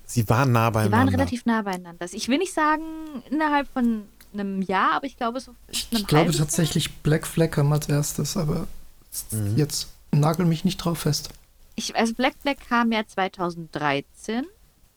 [0.06, 0.96] Sie waren nah beieinander.
[0.98, 2.06] waren relativ nah beieinander.
[2.12, 2.82] Ich will nicht sagen
[3.30, 7.88] innerhalb von einem Jahr, aber ich glaube so Ich glaube tatsächlich Black Flag kam als
[7.88, 8.66] erstes, aber
[9.56, 11.30] jetzt nagel mich nicht drauf fest.
[11.74, 14.44] Ich, also Black Flag kam ja 2013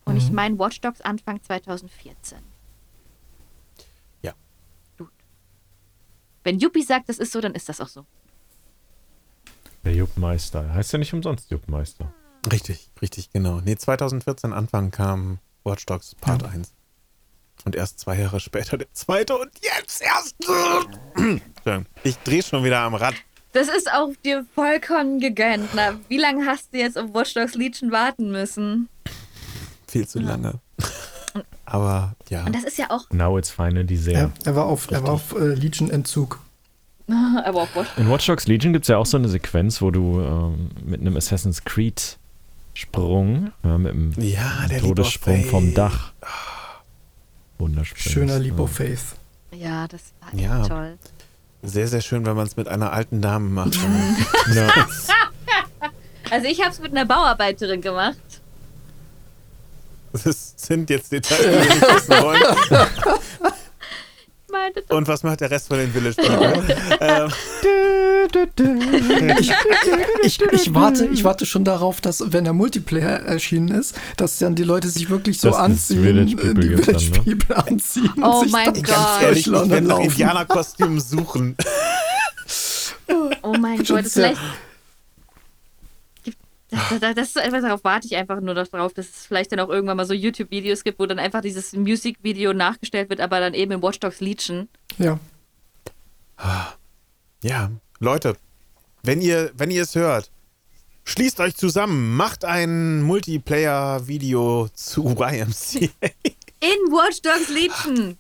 [0.05, 2.37] und ich meine Watch Dogs Anfang 2014.
[4.21, 4.33] Ja.
[4.97, 5.09] Gut.
[6.43, 8.05] Wenn Yuppie sagt, das ist so, dann ist das auch so.
[9.83, 10.73] Der Juppmeister.
[10.73, 12.13] Heißt ja nicht umsonst Juppmeister.
[12.51, 13.61] Richtig, richtig, genau.
[13.63, 16.49] Nee, 2014 Anfang kam Watch Dogs Part Ja.
[16.49, 16.73] 1.
[17.65, 20.35] Und erst zwei Jahre später der zweite und jetzt erst.
[21.15, 23.15] Entschuldigung, Ich drehe schon wieder am Rad.
[23.53, 25.69] Das ist auch dir vollkommen gegönnt.
[25.75, 28.89] Na, wie lange hast du jetzt auf Watch Dogs Legion warten müssen?
[29.87, 30.59] Viel zu lange.
[31.73, 32.45] Aber ja.
[32.45, 34.15] Und das ist ja auch, Now it's finally there.
[34.15, 36.39] Er, er war auf, er war auf äh, Legion-Entzug.
[37.43, 39.89] aber auch Watch In Watch Dogs Legion gibt es ja auch so eine Sequenz, wo
[39.89, 42.17] du ähm, mit einem Assassin's Creed
[42.75, 45.73] Sprung, ja, mit einem Ja, der Todessprung Leap of vom.
[45.73, 46.13] Dach.
[47.57, 47.97] Wunderschön.
[47.97, 49.15] Schöner Leap of Faith.
[49.51, 50.67] Ja, das war echt Ja.
[50.67, 50.97] toll.
[51.63, 53.79] Sehr, sehr schön, wenn man es mit einer alten Dame macht.
[56.31, 58.17] Also ich habe es mit einer Bauarbeiterin gemacht.
[60.23, 62.41] Das sind jetzt Details, die wir nicht wissen wollen.
[64.75, 66.63] Ich Und was macht der Rest von den Village People?
[67.01, 67.31] ähm,
[70.23, 74.55] Ich, ich, warte, ich warte schon darauf, dass, wenn der Multiplayer erschienen ist, dass dann
[74.55, 77.35] die Leute sich wirklich so das anziehen, Village äh, People die Village dann, ne?
[77.35, 78.83] People anziehen Oh und sich mein Gott.
[78.83, 79.99] ganz durch ehrlich, ich werde nach.
[79.99, 81.55] Indianerkostümen suchen.
[83.41, 84.39] Oh mein Gott, vielleicht.
[86.89, 89.59] Das, das ist einfach, darauf warte ich einfach nur noch drauf, dass es vielleicht dann
[89.59, 93.53] auch irgendwann mal so YouTube-Videos gibt, wo dann einfach dieses Musikvideo nachgestellt wird, aber dann
[93.53, 94.67] eben in Watch Dogs Legion.
[94.97, 95.19] Ja,
[97.43, 98.35] Ja, Leute,
[99.03, 100.31] wenn ihr, wenn ihr es hört,
[101.03, 105.89] schließt euch zusammen, macht ein Multiplayer-Video zu YMCA
[106.59, 108.17] In Watch Dogs Legion!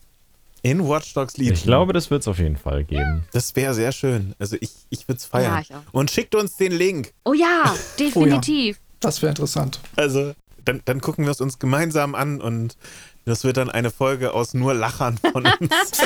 [0.63, 1.53] In Watch Dogs Legion.
[1.53, 3.25] Ich glaube, das wird es auf jeden Fall geben.
[3.31, 4.33] das wäre sehr schön.
[4.39, 5.53] Also ich, ich würde es feiern.
[5.53, 5.81] Ja, ich auch.
[5.91, 7.13] Und schickt uns den Link.
[7.25, 8.79] Oh ja, definitiv.
[8.99, 9.79] das wäre interessant.
[9.95, 10.33] Also
[10.65, 12.77] dann, dann gucken wir es uns gemeinsam an und
[13.25, 16.01] das wird dann eine Folge aus nur Lachern von uns.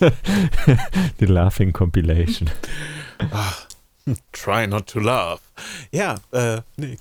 [1.20, 2.50] Die Laughing Compilation.
[4.32, 5.40] Try not to laugh.
[5.90, 6.98] Ja, äh, nee.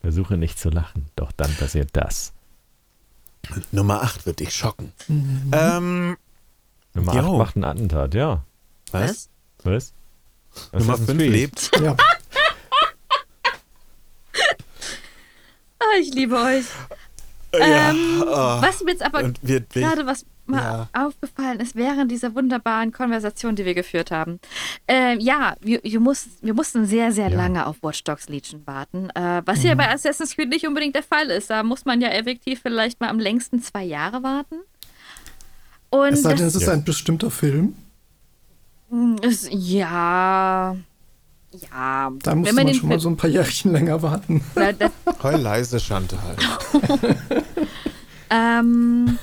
[0.00, 2.32] Versuche nicht zu lachen, doch dann passiert das.
[3.70, 4.92] Nummer 8 wird dich schocken.
[5.08, 6.16] Ähm,
[6.94, 7.20] Nummer Jo.
[7.34, 8.44] 8 macht ein Attentat, ja.
[8.92, 9.28] was?
[9.64, 9.92] Was?
[10.72, 11.30] Nummer Assassin's 5 Creed.
[11.32, 11.70] lebt.
[11.80, 11.96] Ja,
[15.78, 16.66] Ah, ich liebe euch.
[17.54, 18.62] Ja, Ähm, oh.
[18.62, 23.74] Was mir jetzt aber gerade was mal aufgefallen ist während dieser wunderbaren Konversation, die wir
[23.74, 24.38] geführt haben.
[24.86, 27.36] Ähm, ja, wir, wir, mussten, wir mussten sehr, sehr Ja.
[27.36, 29.10] lange auf Watch Dogs Legion warten.
[29.10, 31.50] Äh, was ja bei Assassin's Creed nicht unbedingt der Fall ist.
[31.50, 34.56] Da muss man ja effektiv vielleicht mal am längsten zwei Jahre warten.
[35.90, 36.72] Und Es sei denn, das es ist Ja.
[36.74, 37.74] ein bestimmter Film.
[39.22, 40.76] ist, ja.
[41.70, 44.42] Ja, Da musste man schon mal so ein paar Jährchen länger warten.
[44.54, 44.90] da, da,
[45.22, 46.36] Heul leise, Chantal.
[48.30, 49.18] Ähm,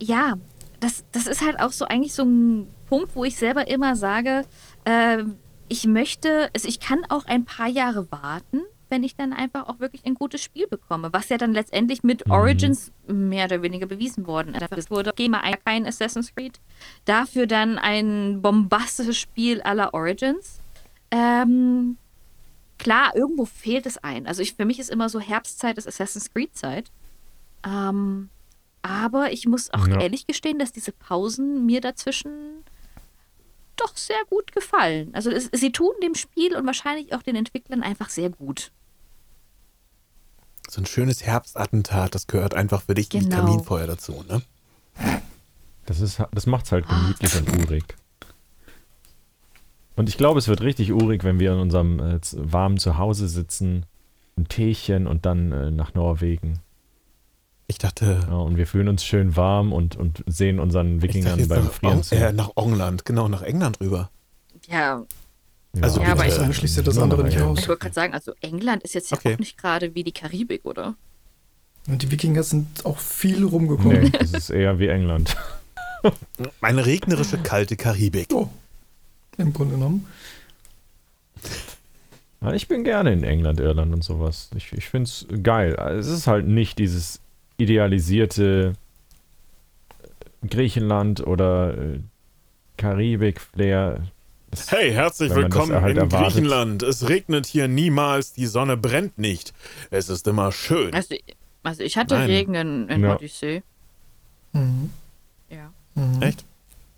[0.00, 0.34] ja,
[0.82, 4.44] das, das ist halt auch so eigentlich so ein Punkt, wo ich selber immer sage,
[4.84, 5.36] ähm,
[5.68, 8.60] ich möchte, also ich kann auch ein paar Jahre warten,
[8.90, 12.28] wenn ich dann einfach auch wirklich ein gutes Spiel bekomme, was ja dann letztendlich mit
[12.30, 14.60] Origins mehr oder weniger bewiesen worden ist.
[14.76, 15.12] Es wurde
[15.44, 16.60] ein- kein Assassin's Creed,
[17.06, 20.60] dafür dann ein bombastisches Spiel aller Origins.
[21.10, 21.96] Ähm,
[22.78, 24.26] klar, irgendwo fehlt es ein.
[24.26, 26.90] Also ich, für mich ist immer so Herbstzeit ist Assassin's Creed Zeit.
[27.66, 28.28] Ähm,
[28.82, 30.00] aber ich muss auch Ja.
[30.00, 32.30] ehrlich gestehen, dass diese Pausen mir dazwischen
[33.76, 35.10] doch sehr gut gefallen.
[35.14, 38.70] Also es, sie tun dem Spiel und wahrscheinlich auch den Entwicklern einfach sehr gut.
[40.68, 43.36] So ein schönes Herbstattentat, das gehört einfach für dich wie Genau.
[43.36, 44.42] Kaminfeuer dazu, ne?
[45.86, 47.96] Das, ist, das macht's halt gemütlich und urig.
[49.96, 53.84] Und ich glaube, es wird richtig urig, wenn wir in unserem äh, warmen Zuhause sitzen,
[54.38, 56.60] ein Teechen und dann äh, nach Norwegen.
[57.72, 61.64] Ich dachte, Ja, und wir fühlen uns schön warm und, und sehen unseren Wikingern beim
[61.64, 62.14] nach, Frieren zu.
[62.14, 64.10] äh, nach England, genau, nach England rüber.
[64.68, 65.02] Ja,
[65.80, 67.60] also Ja, aber Das eine schließt ja das andere nicht aus.
[67.60, 69.34] ich wollte gerade sagen, also England ist jetzt ja Okay.
[69.34, 70.96] auch nicht gerade wie die Karibik, oder?
[71.88, 74.02] Und die Wikinger sind auch viel rumgekommen.
[74.02, 75.34] Nee, das ist eher wie England.
[76.60, 78.28] Eine regnerische, kalte Karibik.
[78.34, 78.48] Oh,
[79.38, 80.06] im Grunde genommen.
[82.42, 84.50] Ja, Ich bin gerne in England, Irland und sowas.
[84.56, 85.74] Ich, ich finde es geil.
[85.98, 87.20] Es ist halt nicht dieses
[87.58, 88.74] idealisierte
[90.42, 92.00] äh, Griechenland oder äh,
[92.76, 94.02] Karibik-Flair.
[94.68, 96.34] Hey, herzlich willkommen halt in erwartet.
[96.34, 96.82] Griechenland.
[96.82, 99.54] Es regnet hier niemals, die Sonne brennt nicht.
[99.90, 100.92] Es ist immer schön.
[100.92, 101.14] Also,
[101.62, 102.28] also ich hatte Nein.
[102.30, 103.14] Regen in, in Ja.
[103.14, 103.62] Odyssey.
[104.52, 104.90] Mhm.
[105.48, 105.72] Ja.
[105.94, 106.20] Mhm.
[106.22, 106.44] Echt?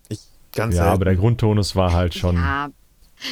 [0.09, 0.19] Ich
[0.53, 0.93] ganz Ja, selten.
[0.95, 2.35] aber der Grundtonus war halt schon.
[2.35, 2.69] Ja.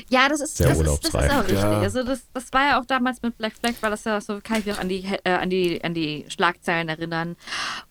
[0.10, 1.60] Ja, das ist, Sehr das ist, das ist auch richtig.
[1.60, 1.80] Ja.
[1.80, 4.60] Also das, das war ja auch damals mit Black Flag, weil das ja so, kann
[4.60, 7.36] ich mich auch an die, äh, an die, an die Schlagzeilen erinnern.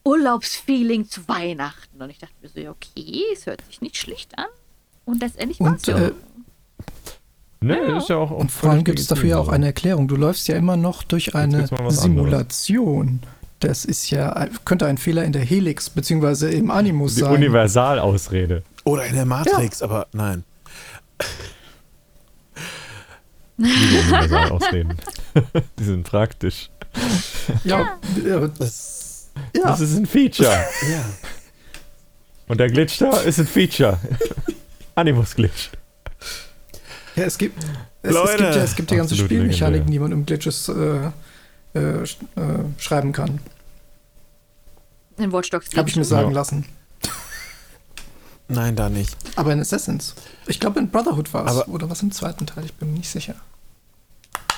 [0.04, 2.00] Urlaubsfeeling zu Weihnachten.
[2.00, 4.46] Und ich dachte mir so, ja, okay, es hört sich nicht schlecht an.
[5.04, 5.98] Und letztendlich war es ja.
[5.98, 6.12] äh,
[7.62, 8.32] Ne, ist ja auch.
[8.32, 10.08] Und vor allem gibt es dafür ja auch eine Erklärung.
[10.08, 13.20] Du läufst ja immer noch durch eine Simulation.
[13.60, 17.32] Das ist ja, könnte ein Fehler in der Helix beziehungsweise im Animus Die sein.
[17.32, 18.64] Universalausrede.
[18.84, 20.42] Oder in der Matrix, aber nein.
[23.58, 24.96] Die Universalausreden.
[25.78, 26.70] Die sind praktisch.
[27.64, 29.62] Ja, ja, Das, ja.
[29.64, 30.48] Das ist ein Feature.
[30.90, 31.04] ja.
[32.48, 33.98] Und der Glitch da ist ein Feature.
[34.94, 35.70] Animus-Glitch.
[37.16, 37.62] ja es gibt,
[38.02, 38.32] es, Leute.
[38.32, 40.72] es gibt ja, es gibt ja ganze Spielmechaniken, die man im Glitches äh,
[41.74, 43.38] äh, sch- äh, schreiben kann.
[45.18, 46.34] in Watch Dogs Habe ich mir sagen Ja.
[46.34, 46.66] lassen.
[48.48, 49.16] Nein, da nicht.
[49.36, 50.14] Aber in Assassins.
[50.46, 51.50] Ich glaube, in Brotherhood war es.
[51.52, 53.34] Aber- Oder was im zweiten Teil, ich bin mir nicht sicher.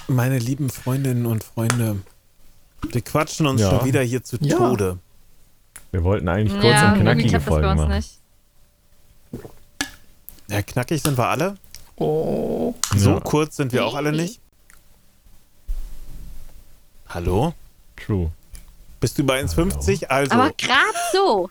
[0.08, 2.00] Meine lieben Freundinnen und Freunde,
[2.82, 3.70] wir quatschen uns Ja.
[3.70, 4.56] schon wieder hier zu Ja.
[4.56, 4.98] Tode.
[5.92, 7.92] Wir wollten eigentlich kurz ja, und knackige Folgen uns machen.
[7.92, 8.18] nicht.
[10.48, 11.56] Ja, knackig sind wir alle.
[11.96, 12.74] Oh.
[12.96, 13.20] So Ja.
[13.20, 14.40] kurz sind wir auch alle nicht.
[17.08, 17.54] Hallo?
[17.96, 18.30] True.
[19.00, 20.10] Bist du bei 1,50?
[20.10, 21.50] Also, Aber gerade so.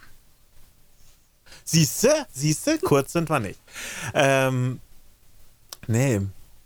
[1.63, 3.59] Siehste, siehste, kurz sind wir nicht.
[4.13, 4.79] Ähm,
[5.87, 6.21] nee,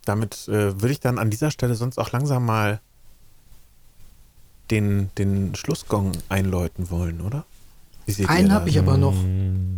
[0.05, 2.79] damit äh, würde ich dann an dieser Stelle sonst auch langsam mal
[4.71, 7.45] den, den Schlussgong einläuten wollen, oder?
[8.05, 9.13] Wie seht ihr Einen habe ich aber noch.
[9.13, 9.77] Mm,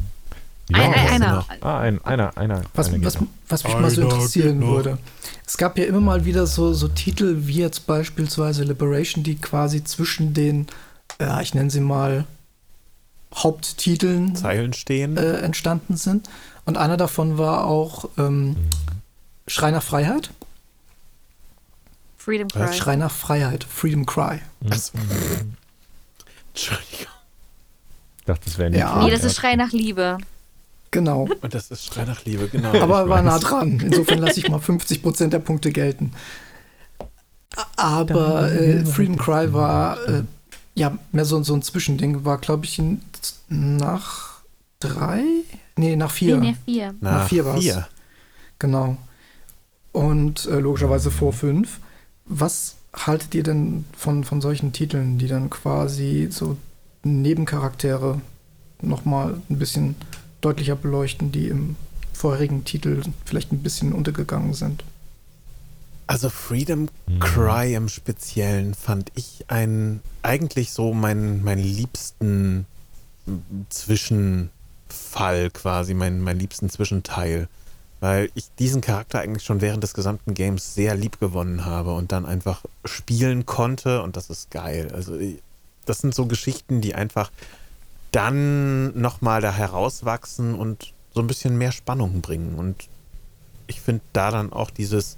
[0.72, 1.36] Ein, ein, einer.
[1.36, 1.49] noch?
[1.61, 2.61] Ah, ein, einer, einer.
[2.74, 3.17] Was, was,
[3.47, 4.97] was mich mal so interessieren würde.
[5.45, 9.84] Es gab ja immer mal wieder so, so Titel wie jetzt beispielsweise Liberation, die quasi
[9.84, 10.67] zwischen den,
[11.20, 12.26] ja, ich nenne sie mal
[13.36, 15.17] Haupttiteln Zeilen stehen.
[15.17, 16.30] äh, entstanden sind.
[16.65, 18.55] Und einer davon war auch ähm,
[19.47, 20.32] Schrei nach Freiheit.
[22.17, 22.47] Freedom?
[22.49, 22.73] Cry.
[22.73, 24.39] Schrei nach Freiheit, Freedom Cry.
[24.69, 24.91] Also,
[26.53, 27.07] Entschuldigung.
[28.19, 28.80] Ich dachte, das wäre nicht.
[28.80, 29.03] Ja.
[29.03, 30.17] Nee, das ist Schrei nach Liebe.
[30.91, 31.27] Genau.
[31.41, 32.73] Und das ist Schrei nach Liebe, genau.
[32.82, 33.80] Aber war nah dran.
[33.80, 36.13] Insofern lasse ich mal 50% der Punkte gelten.
[37.75, 40.23] Aber äh, Freedom Cry war äh,
[40.80, 42.25] ja mehr so, so ein Zwischending.
[42.25, 43.01] War, glaube ich, in,
[43.49, 44.39] nach
[44.80, 45.23] drei?
[45.77, 46.38] Nee, nach vier.
[46.38, 46.95] Nee, nee, vier.
[47.01, 47.59] nach vier war's.
[47.59, 47.88] vier.
[48.57, 48.97] Genau.
[49.91, 51.80] Und äh, logischerweise vor fünf.
[52.25, 56.57] Was haltet ihr denn von, von solchen Titeln, die dann quasi so
[57.03, 58.19] Nebencharaktere
[58.82, 59.95] nochmal ein bisschen
[60.41, 61.75] deutlicher beleuchten, die im
[62.13, 64.84] vorherigen Titel vielleicht ein bisschen untergegangen sind.
[66.10, 67.20] Also Freedom Mhm.
[67.20, 72.66] Cry im Speziellen fand ich ein eigentlich so meinen mein liebsten
[73.70, 77.47] Zwischenfall quasi, mein, mein liebsten Zwischenteil.
[77.99, 82.12] Weil ich diesen Charakter eigentlich schon während des gesamten Games sehr lieb gewonnen habe und
[82.12, 84.88] dann einfach spielen konnte und das ist geil.
[84.91, 85.16] Also
[85.86, 87.30] das sind so Geschichten, die einfach
[88.12, 92.55] dann nochmal da herauswachsen und so ein bisschen mehr Spannung bringen.
[92.55, 92.88] Und
[93.68, 95.18] ich finde da dann auch dieses,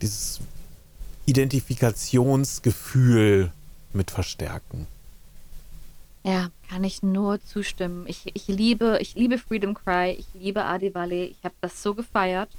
[0.00, 0.40] dieses
[1.26, 3.52] Identifikationsgefühl
[3.92, 4.86] mit verstärken.
[6.24, 8.06] Ja, kann ich nur zustimmen.
[8.06, 11.94] Ich, ich liebe, ich liebe Freedom Cry, ich liebe Adi Valley, ich habe das so
[11.94, 12.50] gefeiert.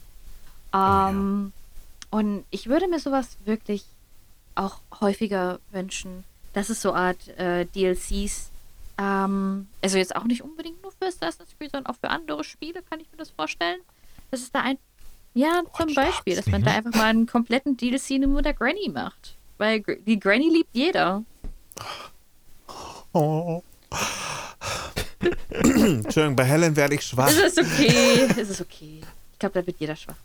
[0.73, 1.51] Ähm,
[2.09, 3.85] Und ich würde mir sowas wirklich
[4.55, 6.23] auch häufiger wünschen,
[6.53, 8.49] dass es so Art äh, DLCs,
[8.97, 12.81] ähm, also jetzt auch nicht unbedingt nur für Assassin's Creed, sondern auch für andere Spiele,
[12.89, 13.79] kann ich mir das vorstellen.
[14.31, 14.77] Dass es da ein,
[15.33, 18.89] ja, zum Beispiel, dass man da einfach mal einen kompletten DLC nur mit der Granny
[18.89, 19.37] macht.
[19.57, 21.23] Weil die Granny liebt jeder.
[23.13, 23.61] Oh.
[25.49, 27.29] Entschuldigung, bei Helen werde ich schwach.
[27.29, 29.01] Es ist okay, es ist okay.
[29.33, 30.15] Ich glaube, da wird jeder schwach.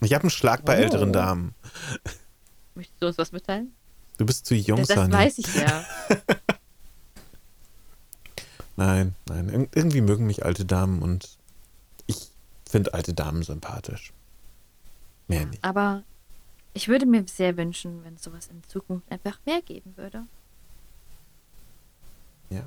[0.00, 1.54] Ich habe einen Schlag bei älteren Damen.
[2.74, 3.72] Möchtest du uns was mitteilen?
[4.18, 5.12] Du bist zu jung, das Sunny.
[5.12, 5.84] weiß ich ja.
[8.76, 9.48] Nein, nein.
[9.48, 11.38] Ir irgendwie mögen mich alte Damen und
[12.06, 12.28] ich
[12.68, 14.12] finde alte Damen sympathisch.
[15.28, 15.62] Mehr nicht.
[15.64, 16.02] Aber
[16.74, 20.24] ich würde mir sehr wünschen, wenn sowas in Zukunft einfach mehr geben würde.
[22.50, 22.62] Ja.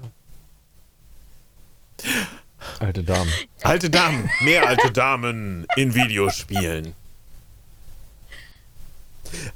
[2.80, 3.32] Alte Damen.
[3.64, 6.94] Alte Damen, mehr alte Damen in Videospielen.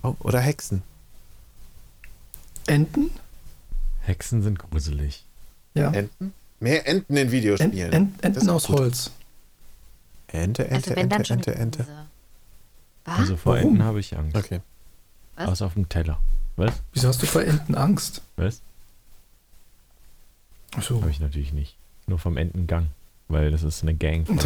[0.01, 0.83] Oh, oder Hexen.
[2.67, 3.11] Enten?
[4.01, 5.25] Hexen sind gruselig.
[5.73, 5.91] Ja.
[5.91, 6.33] Enten?
[6.59, 7.91] Mehr Enten in Ent, Videospielen.
[7.91, 8.79] Ent, Das Enten aus gut.
[8.79, 9.11] Holz.
[10.27, 11.87] Ente, Ente, Also Ente, schon Ente, Ente.
[13.05, 13.19] Was?
[13.19, 13.71] Also vor Warum?
[13.71, 14.35] Enten habe ich Angst.
[14.35, 14.61] Okay.
[15.35, 15.49] Was?
[15.49, 16.19] Außer auf dem Teller.
[16.55, 16.73] Was?
[16.93, 18.21] Wieso hast du vor Enten Angst?
[18.35, 18.61] Was?
[20.75, 21.01] Achso.
[21.01, 21.75] Habe ich natürlich nicht.
[22.07, 22.89] Nur vom Entengang.
[23.27, 24.25] Weil das ist eine Gang.
[24.25, 24.39] Von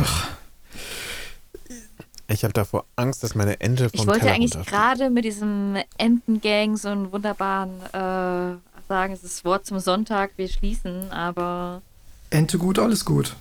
[2.30, 5.78] Ich habe davor Angst, dass meine Ente vom ich wollte Teller eigentlich gerade mit diesem
[5.98, 11.82] Entengang so einen wunderbaren äh, sagen, es ist Wort zum Sonntag, wir schließen, aber
[12.30, 13.36] Ente gut, alles gut.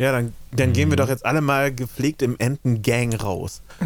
[0.00, 0.72] Ja, dann, dann Mhm.
[0.72, 3.60] gehen wir doch jetzt alle mal gepflegt im Entengang raus.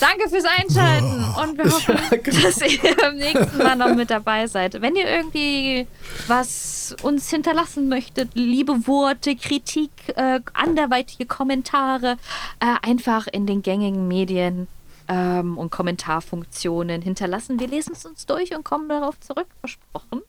[0.00, 2.40] Danke fürs Einschalten und wir hoffen, genau.
[2.42, 4.82] dass ihr beim nächsten Mal noch mit dabei seid.
[4.82, 5.86] Wenn ihr irgendwie
[6.26, 12.16] was uns hinterlassen möchtet, liebe Worte, Kritik, äh, anderweitige Kommentare,
[12.58, 14.66] äh, einfach in den gängigen Medien
[15.06, 17.60] ähm, und Kommentarfunktionen hinterlassen.
[17.60, 20.22] Wir lesen es uns durch und kommen darauf zurück, versprochen.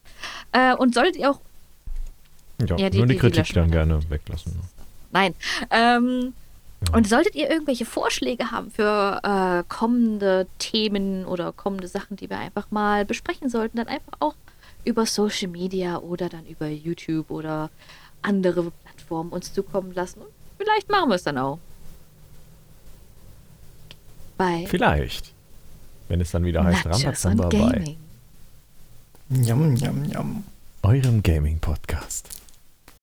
[0.52, 1.42] Äh, und solltet ihr auch
[2.60, 4.54] Ja, Ja, die- nur die, die- Kritik dann gerne weglassen.
[5.12, 5.34] Nein.
[5.72, 6.34] Ähm,
[6.88, 6.94] Ja.
[6.96, 12.38] Und solltet ihr irgendwelche Vorschläge haben für äh, kommende Themen oder kommende Sachen, die wir
[12.38, 14.36] einfach mal besprechen sollten, dann einfach auch
[14.86, 17.72] über Social Media oder dann über YouTube oder
[18.22, 20.20] andere Plattformen uns zukommen lassen.
[20.22, 20.28] Und
[20.60, 21.58] vielleicht machen wir es dann auch.
[24.38, 25.34] Bei Vielleicht.
[26.10, 26.86] Wenn es dann wieder heißt
[27.26, 27.98] und bei Gaming.
[29.30, 30.44] Yum, yum, yum.
[30.84, 32.30] eurem Gaming-Podcast.